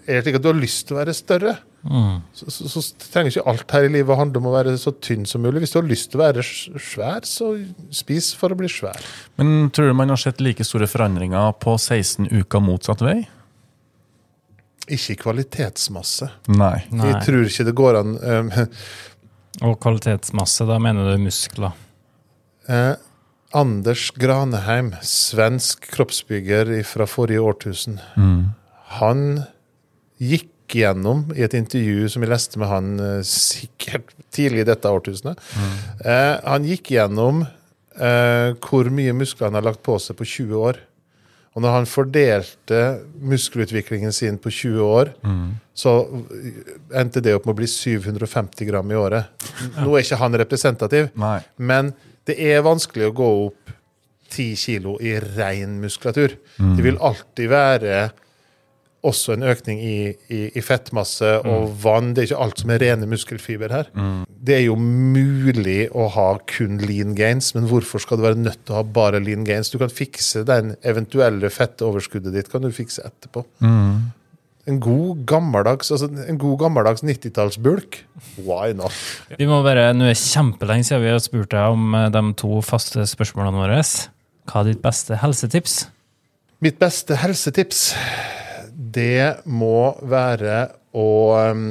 er 0.09 0.23
slik 0.25 0.39
at 0.39 0.43
du 0.43 0.49
har 0.49 0.57
lyst 0.57 0.87
til 0.89 0.97
å 0.97 1.03
være 1.03 1.13
større, 1.13 1.51
så, 1.79 2.49
så, 2.51 2.67
så 2.67 2.81
trenger 3.11 3.31
ikke 3.31 3.45
alt 3.47 3.71
her 3.71 3.85
i 3.87 3.91
livet 3.93 4.17
handle 4.19 4.41
om 4.41 4.49
å 4.49 4.53
være 4.53 4.73
så 4.81 4.91
tynn 4.99 5.23
som 5.29 5.41
mulig. 5.45 5.61
Hvis 5.63 5.71
du 5.73 5.77
har 5.79 5.87
lyst 5.87 6.09
til 6.11 6.19
å 6.19 6.23
være 6.25 6.43
svær, 6.43 7.23
så 7.27 7.53
spis 7.95 8.33
for 8.35 8.51
å 8.51 8.57
bli 8.59 8.67
svær. 8.71 8.99
Men 9.39 9.69
tror 9.71 9.87
du 9.87 9.95
man 9.95 10.11
har 10.11 10.19
sett 10.19 10.41
like 10.43 10.65
store 10.67 10.89
forandringer 10.91 11.53
på 11.63 11.77
16 11.79 12.27
uker 12.41 12.63
motsatt 12.65 13.03
vei? 13.05 13.21
Ikke 14.89 15.15
kvalitetsmasse. 15.23 16.31
Nei. 16.51 16.79
Nei. 16.91 17.11
Jeg 17.13 17.21
tror 17.27 17.45
ikke 17.47 17.67
det 17.69 17.75
går 17.77 17.99
an 18.01 18.15
um, 18.17 18.51
Og 19.69 19.75
kvalitetsmasse, 19.81 20.65
da 20.69 20.77
mener 20.81 21.09
du 21.13 21.23
muskler. 21.23 21.73
eh, 22.69 22.95
Anders 23.57 24.11
Graneheim, 24.13 24.91
svensk 25.01 25.87
kroppsbygger 25.95 26.69
fra 26.85 27.07
forrige 27.09 27.41
årtusen, 27.41 27.97
han 28.99 29.23
gikk 30.21 30.51
gjennom 30.75 31.23
i 31.35 31.43
et 31.45 31.55
intervju 31.57 32.09
som 32.11 32.23
jeg 32.23 32.31
leste 32.31 32.59
med 32.61 32.69
han 32.71 32.91
eh, 32.99 33.21
sikkert 33.27 34.11
tidlig 34.33 34.63
i 34.63 34.67
dette 34.69 34.91
årtusenet. 34.91 35.39
Eh, 36.05 36.35
han 36.43 36.67
gikk 36.67 36.91
gjennom 36.95 37.43
eh, 37.45 38.51
hvor 38.63 38.91
mye 38.93 39.15
muskler 39.17 39.49
han 39.49 39.59
har 39.59 39.65
lagt 39.69 39.83
på 39.85 39.97
seg 40.01 40.19
på 40.19 40.27
20 40.27 40.63
år. 40.69 40.81
Og 41.57 41.63
når 41.65 41.73
han 41.73 41.89
fordelte 41.89 42.79
muskelutviklingen 43.25 44.13
sin 44.15 44.37
på 44.39 44.51
20 44.53 44.83
år, 44.85 45.09
så 45.73 45.93
endte 46.95 47.23
det 47.25 47.33
opp 47.35 47.47
med 47.49 47.55
å 47.55 47.57
bli 47.57 47.67
750 47.67 48.69
gram 48.69 48.93
i 48.93 48.95
året. 48.95 49.47
Nå 49.79 49.89
er 49.89 50.05
ikke 50.05 50.19
han 50.21 50.37
representativ, 50.39 51.09
Nei. 51.19 51.39
men 51.57 51.91
Det 52.29 52.35
er 52.37 52.61
vanskelig 52.61 53.07
å 53.09 53.15
gå 53.17 53.27
opp 53.47 53.71
10 54.29 54.55
kilo 54.61 54.99
i 55.01 55.15
ren 55.17 55.79
muskulatur. 55.81 56.37
Det 56.59 56.85
vil 56.85 56.99
alltid 57.01 57.49
være 57.49 57.95
også 59.05 59.35
en 59.35 59.45
økning 59.47 59.79
i, 59.79 59.95
i, 60.31 60.39
i 60.59 60.61
fettmasse 60.65 61.37
og 61.47 61.69
vann. 61.83 62.11
Det 62.13 62.23
er 62.23 62.29
ikke 62.29 62.43
alt 62.45 62.63
som 62.63 62.73
er 62.73 62.81
rene 62.83 63.07
muskelfiber 63.09 63.71
her. 63.71 63.91
Det 64.27 64.57
er 64.57 64.65
jo 64.65 64.75
mulig 64.79 65.87
å 65.95 66.09
ha 66.15 66.27
kun 66.49 66.81
lean 66.83 67.15
gains, 67.15 67.53
men 67.55 67.69
hvorfor 67.69 68.03
skal 68.03 68.19
du 68.19 68.25
være 68.27 68.41
nødt 68.41 68.61
til 68.65 68.75
å 68.75 68.81
ha 68.81 68.85
bare 68.99 69.21
lean 69.23 69.45
gains? 69.47 69.71
Du 69.71 69.79
kan 69.81 69.91
fikse 69.93 70.43
den 70.47 70.75
eventuelle 70.83 71.51
fettoverskuddet 71.53 72.35
ditt 72.35 72.51
kan 72.51 72.65
du 72.65 72.71
fikse 72.75 73.05
etterpå. 73.07 73.45
En 74.69 74.77
god 74.83 75.23
gammeldags 75.25 75.89
altså 75.95 76.09
en 76.29 76.37
god 76.37 76.59
gammeldags 76.61 77.01
90-tallsbulk, 77.01 78.01
why 78.45 78.73
not? 78.77 78.93
Vi 79.39 79.47
må 79.49 79.63
bare, 79.65 79.87
Nå 79.95 80.05
er 80.05 80.13
det 80.13 80.19
kjempelenge 80.21 80.85
siden 80.85 81.05
vi 81.07 81.13
har 81.13 81.23
spurt 81.23 81.49
deg 81.55 81.73
om 81.73 81.95
eh, 81.97 82.09
de 82.13 82.21
to 82.37 82.59
faste 82.65 83.07
spørsmålene 83.09 83.63
våre. 83.63 83.79
Hva 84.49 84.61
er 84.61 84.69
ditt 84.69 84.83
beste 84.83 85.17
helsetips? 85.23 85.79
Mitt 86.61 86.77
beste 86.81 87.15
helsetips, 87.15 87.93
det 88.95 89.45
må 89.45 89.93
være 90.07 90.59
å 90.97 91.09
um, 91.51 91.65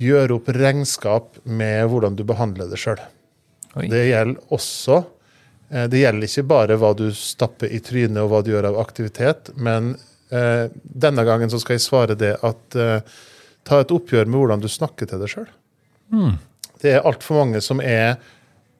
gjøre 0.00 0.36
opp 0.38 0.50
regnskap 0.56 1.40
med 1.44 1.88
hvordan 1.90 2.16
du 2.16 2.24
behandler 2.28 2.70
det 2.70 2.80
sjøl. 2.80 3.00
Det 3.76 4.02
gjelder 4.08 4.54
også 4.54 4.96
eh, 5.70 5.84
Det 5.86 6.00
gjelder 6.00 6.26
ikke 6.26 6.46
bare 6.50 6.78
hva 6.80 6.88
du 6.98 7.04
stapper 7.14 7.70
i 7.70 7.78
trynet 7.84 8.18
og 8.24 8.32
hva 8.32 8.40
du 8.42 8.50
gjør 8.50 8.72
av 8.72 8.80
aktivitet, 8.82 9.52
men 9.54 9.92
uh, 10.34 10.66
denne 10.82 11.26
gangen 11.28 11.52
så 11.52 11.60
skal 11.62 11.78
jeg 11.78 11.86
svare 11.86 12.18
det 12.18 12.32
at 12.46 12.78
uh, 12.80 12.98
ta 13.66 13.82
et 13.82 13.94
oppgjør 13.94 14.26
med 14.26 14.40
hvordan 14.40 14.64
du 14.64 14.68
snakker 14.72 15.10
til 15.10 15.22
deg 15.22 15.30
sjøl. 15.30 15.48
Det 16.80 16.96
er 16.96 17.06
altfor 17.06 17.42
mange 17.42 17.60
som 17.62 17.82
er 17.84 18.16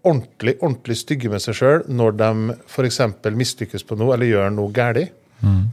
ordentlig 0.01 0.57
ordentlig 0.65 0.97
stygge 0.97 1.29
med 1.31 1.43
seg 1.45 1.59
sjøl 1.59 1.83
når 1.93 2.15
de 2.17 2.55
f.eks. 2.65 3.01
mislykkes 3.37 3.85
på 3.87 3.99
noe 4.01 4.15
eller 4.17 4.31
gjør 4.31 4.55
noe 4.57 4.73
galt. 4.75 5.13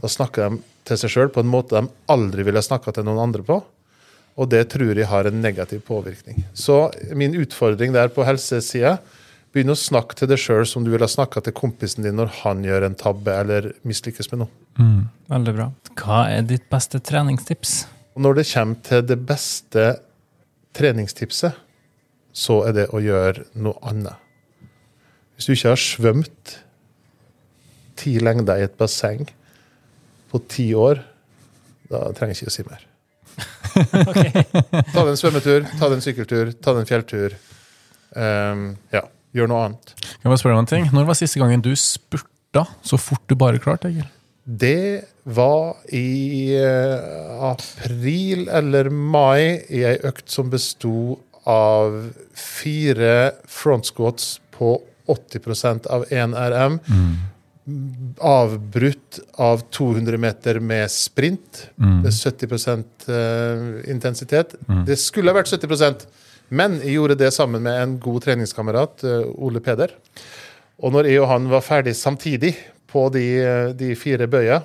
Da 0.02 0.08
snakker 0.08 0.48
de 0.48 0.60
til 0.88 1.00
seg 1.00 1.12
sjøl 1.12 1.32
på 1.32 1.44
en 1.44 1.50
måte 1.50 1.78
de 1.78 1.92
aldri 2.10 2.46
ville 2.46 2.62
snakka 2.64 2.94
til 2.96 3.06
noen 3.06 3.22
andre 3.28 3.44
på. 3.46 3.60
Og 4.38 4.50
det 4.50 4.68
tror 4.72 4.94
jeg 4.94 5.10
har 5.10 5.26
en 5.26 5.40
negativ 5.42 5.82
påvirkning. 5.86 6.44
Så 6.54 6.88
min 7.18 7.34
utfordring 7.38 7.94
der 7.96 8.12
på 8.12 8.26
helsesida 8.26 8.98
Begynn 9.48 9.72
å 9.72 9.78
snakke 9.80 10.12
til 10.18 10.28
deg 10.28 10.40
sjøl 10.42 10.66
som 10.68 10.84
du 10.84 10.90
ville 10.92 11.06
ha 11.06 11.10
snakka 11.10 11.40
til 11.40 11.54
kompisen 11.56 12.04
din 12.04 12.18
når 12.18 12.34
han 12.42 12.60
gjør 12.66 12.84
en 12.84 12.96
tabbe 13.00 13.32
eller 13.32 13.70
mislykkes 13.88 14.28
med 14.30 14.42
noe. 14.42 14.50
Veldig 15.32 15.54
bra. 15.56 15.70
Hva 15.96 16.18
er 16.34 16.44
ditt 16.50 16.66
beste 16.70 17.00
treningstips? 17.00 17.78
Når 18.20 18.36
det 18.38 18.44
kommer 18.50 18.82
til 18.84 19.06
det 19.08 19.16
beste 19.24 19.86
treningstipset, 20.76 21.56
så 22.36 22.60
er 22.68 22.76
det 22.76 22.86
å 22.92 23.00
gjøre 23.02 23.46
noe 23.56 23.80
annet. 23.88 24.20
Hvis 25.34 25.48
du 25.48 25.54
ikke 25.54 25.72
har 25.72 25.80
svømt 25.80 26.54
ti 27.98 28.18
lengder 28.20 28.60
i 28.60 28.68
et 28.68 28.76
basseng 28.78 29.24
på 30.28 30.40
ti 30.50 30.70
år, 30.76 31.02
da 31.88 32.08
trenger 32.16 32.34
jeg 32.34 32.46
ikke 32.46 32.52
å 32.52 32.56
si 32.56 32.66
mer. 32.68 32.84
Ta 34.92 35.04
deg 35.04 35.12
en 35.12 35.20
svømmetur, 35.20 35.68
ta 35.78 35.86
deg 35.86 35.98
en 35.98 36.02
sykkeltur, 36.02 36.50
ta 36.58 36.74
deg 36.74 36.82
en 36.82 36.88
fjelltur. 36.88 37.36
Um, 38.16 38.64
ja, 38.94 39.04
gjør 39.36 39.50
noe 39.52 39.64
annet. 39.68 39.92
Kan 40.02 40.26
jeg 40.26 40.32
bare 40.32 40.40
spørre 40.42 40.58
om 40.58 40.64
en 40.64 40.70
ting? 40.70 40.88
Når 40.94 41.08
var 41.10 41.18
siste 41.18 41.40
gangen 41.40 41.62
du 41.64 41.70
spurta 41.78 42.64
så 42.82 42.98
fort 43.00 43.22
du 43.30 43.36
bare 43.38 43.60
klarte, 43.62 43.92
Egil? 43.92 44.08
Det 44.48 45.04
var 45.28 45.76
i 45.92 46.56
eh, 46.56 47.42
april 47.50 48.46
eller 48.48 48.88
mai 48.88 49.60
i 49.68 49.82
ei 49.84 49.98
økt 50.08 50.32
som 50.32 50.48
besto 50.48 51.18
av 51.48 51.98
fire 52.32 53.34
frontscots 53.48 54.38
på 54.56 54.78
80% 55.08 55.88
av 55.92 56.06
1 56.08 56.36
RM. 56.36 56.80
Avbrutt 58.24 59.18
av 59.38 59.62
200 59.70 60.18
meter 60.18 60.60
med 60.60 60.90
sprint. 60.90 61.68
Det 61.76 62.08
er 62.10 62.16
70 62.16 62.48
intensitet. 62.48 63.08
intensitet. 63.90 64.54
Det 64.86 64.96
skulle 64.98 65.32
ha 65.32 65.38
vært 65.40 65.52
70% 65.52 66.06
men 66.48 66.78
jeg 66.80 66.96
gjorde 66.96 67.18
det 67.20 67.30
sammen 67.36 67.62
med 67.64 67.76
en 67.82 67.94
god 68.00 68.22
treningskamerat, 68.24 69.04
eh, 69.04 69.28
Ole 69.44 69.60
Peder. 69.60 69.92
Og 70.80 70.92
når 70.94 71.10
jeg 71.10 71.20
og 71.20 71.28
han 71.28 71.48
var 71.50 71.64
ferdig 71.64 71.94
samtidig 71.98 72.54
på 72.88 73.08
de, 73.12 73.24
eh, 73.42 73.72
de 73.76 73.94
fire 73.94 74.26
bøya, 74.26 74.62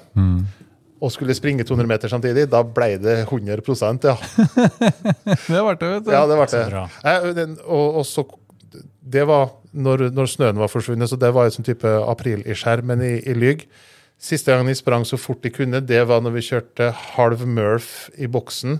og 1.03 1.11
skulle 1.11 1.35
springe 1.35 1.65
200 1.67 1.87
meter 1.87 2.07
samtidig, 2.07 2.49
da 2.49 2.63
ble 2.63 2.97
det 2.97 3.25
100% 3.27 4.05
ja. 4.07 4.15
Det 5.25 5.49
ble 5.49 5.75
det, 5.75 5.89
vet 5.89 6.05
du. 6.05 6.11
ja 6.11 6.23
det 6.29 6.37
ble 6.39 6.45
det. 6.47 6.63
Så 6.63 6.69
bra. 6.69 6.85
Eh, 7.03 7.57
Og, 7.67 7.97
og 7.99 8.05
så, 8.07 8.23
det 9.03 9.27
var 9.27 9.49
når, 9.73 10.07
når 10.13 10.29
snøen 10.29 10.61
var 10.61 10.71
forsvunnet, 10.71 11.09
så 11.09 11.17
det 11.19 11.33
var 11.35 11.49
en 11.49 11.55
sånn 11.55 11.67
type 11.67 11.89
april-ish 12.07 12.67
her, 12.67 12.83
men 12.85 13.03
i, 13.03 13.15
i 13.25 13.35
lyg. 13.37 13.65
Siste 14.23 14.53
gangen 14.53 14.71
jeg 14.71 14.79
sprang 14.79 15.05
så 15.07 15.19
fort 15.19 15.43
jeg 15.43 15.55
kunne, 15.57 15.81
det 15.83 16.03
var 16.07 16.21
når 16.23 16.37
vi 16.37 16.45
kjørte 16.47 16.91
halv 17.17 17.43
Murph 17.49 18.11
i 18.15 18.29
boksen. 18.31 18.77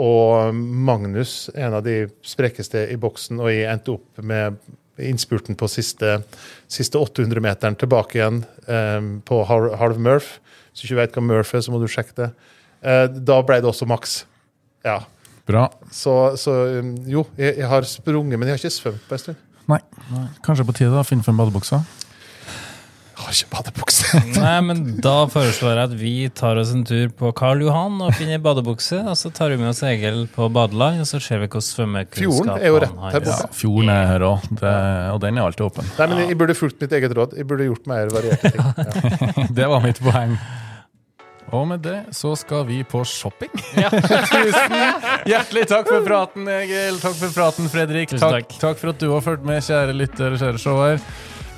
Og 0.00 0.56
Magnus, 0.56 1.50
en 1.54 1.76
av 1.76 1.84
de 1.84 2.06
sprekeste 2.24 2.86
i 2.90 2.96
boksen, 3.00 3.42
og 3.42 3.52
jeg 3.52 3.68
endte 3.68 3.94
opp 3.94 4.22
med 4.24 4.56
innspurten 5.02 5.56
på 5.58 5.68
siste, 5.70 6.18
siste 6.70 7.00
800-meteren 7.00 7.76
tilbake 7.80 8.18
igjen 8.18 8.42
eh, 8.66 8.98
på 9.28 9.42
halv, 9.48 9.76
halv 9.80 10.00
Murph. 10.02 10.40
Hvis 10.72 10.82
du 10.82 10.88
ikke 10.88 11.00
vet 11.02 11.16
hva 11.16 11.24
Murph 11.28 11.56
er, 11.56 11.64
så 11.64 11.74
må 11.74 11.80
du 11.82 11.88
sjekke 11.90 12.16
det. 12.18 12.30
Eh, 12.82 13.06
da 13.12 13.38
ble 13.46 13.60
det 13.62 13.70
også 13.70 13.88
maks. 13.88 14.22
Ja. 14.86 15.02
Bra. 15.46 15.66
Så, 15.90 16.14
så 16.38 16.54
um, 16.78 16.92
jo, 17.08 17.24
jeg, 17.38 17.56
jeg 17.58 17.68
har 17.68 17.86
sprunget, 17.88 18.38
men 18.38 18.48
jeg 18.48 18.56
har 18.56 18.62
ikke 18.62 18.74
svømt 18.76 19.08
på 19.08 19.16
en 19.16 19.22
stund. 19.24 19.40
Nei. 19.72 20.28
Kanskje 20.44 20.68
på 20.68 20.76
tide 20.76 21.00
å 21.00 21.06
finne 21.06 21.24
frem 21.24 21.38
badebuksa? 21.40 21.82
Har 23.22 23.34
ikke 23.36 23.50
badebukse. 23.52 24.18
Nei, 24.42 24.54
men 24.66 24.78
Da 25.04 25.12
foreslår 25.30 25.76
jeg 25.78 25.82
at 25.90 25.92
vi 26.00 26.12
tar 26.34 26.58
oss 26.58 26.72
en 26.74 26.82
tur 26.88 27.12
på 27.14 27.30
Karl 27.38 27.60
Johan 27.62 28.00
og 28.02 28.16
finner 28.18 28.40
badebukse. 28.42 28.98
Og 29.12 29.14
så 29.20 29.30
tar 29.34 29.52
vi 29.52 29.60
med 29.60 29.70
oss 29.70 29.82
Egil 29.86 30.24
på 30.32 30.48
badeland, 30.52 31.04
og 31.04 31.06
så 31.06 31.20
ser 31.22 31.38
vi 31.44 31.46
hvordan 31.46 31.66
svømmekunnskap 31.68 32.18
Fjorden 32.24 32.50
er 32.56 32.72
jo 32.72 32.80
rett 32.82 32.96
her 33.04 33.18
borte. 33.20 33.36
Ja, 33.44 33.52
fjorden 33.60 33.92
er 33.94 34.10
her 34.10 34.26
òg, 34.26 34.48
og 34.56 35.20
den 35.22 35.38
er 35.38 35.44
alltid 35.46 35.68
åpen. 35.68 35.92
Nei, 36.00 36.08
men 36.10 36.24
jeg 36.24 36.40
burde 36.40 36.56
fulgt 36.58 36.82
mitt 36.82 36.96
eget 36.98 37.14
råd. 37.20 37.36
Jeg 37.38 37.46
burde 37.52 37.68
gjort 37.70 37.86
mer 37.92 38.10
varierte 38.16 38.52
ting. 38.56 38.60
Ja. 38.82 39.46
Det 39.54 39.66
var 39.70 39.82
mitt 39.84 40.00
poeng. 40.02 40.34
Og 41.52 41.66
med 41.68 41.82
det 41.84 41.98
så 42.16 42.32
skal 42.38 42.64
vi 42.68 42.78
på 42.88 43.02
shopping. 43.04 43.52
Tusen 44.32 44.76
hjertelig 45.28 45.66
takk 45.68 45.90
for 45.90 46.06
praten, 46.06 46.48
Egil. 46.48 46.96
Takk 47.02 47.18
for 47.18 47.34
praten, 47.36 47.68
Fredrik. 47.72 48.14
Takk, 48.16 48.38
takk. 48.48 48.56
takk 48.62 48.80
for 48.80 48.94
at 48.94 49.02
du 49.02 49.10
har 49.12 49.20
fulgt 49.24 49.44
med, 49.48 49.60
kjære 49.66 49.92
lytter, 49.96 50.32
og 50.32 50.40
kjære 50.40 50.62
seer. 50.64 51.04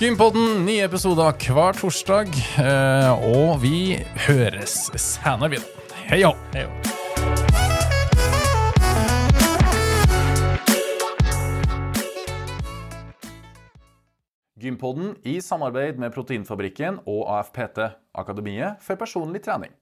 Gympodden, 0.03 0.65
nye 0.67 0.83
episoder 0.89 1.31
hver 1.47 1.79
torsdag. 1.79 2.35
eh, 2.59 3.13
Og 3.39 3.61
vi 3.63 4.01
høres 4.27 4.91
senere, 4.99 5.55
vi. 5.55 5.63
Hei 6.11 6.25
og 6.27 6.35
Hei. 6.57 6.67
Gympodden 14.61 15.17
i 15.27 15.41
samarbeid 15.43 15.99
med 15.99 16.13
Proteinfabrikken 16.15 17.01
og 17.11 17.25
AFPT, 17.39 17.81
Akademiet 18.15 18.83
for 18.85 18.97
personlig 19.01 19.43
trening. 19.45 19.73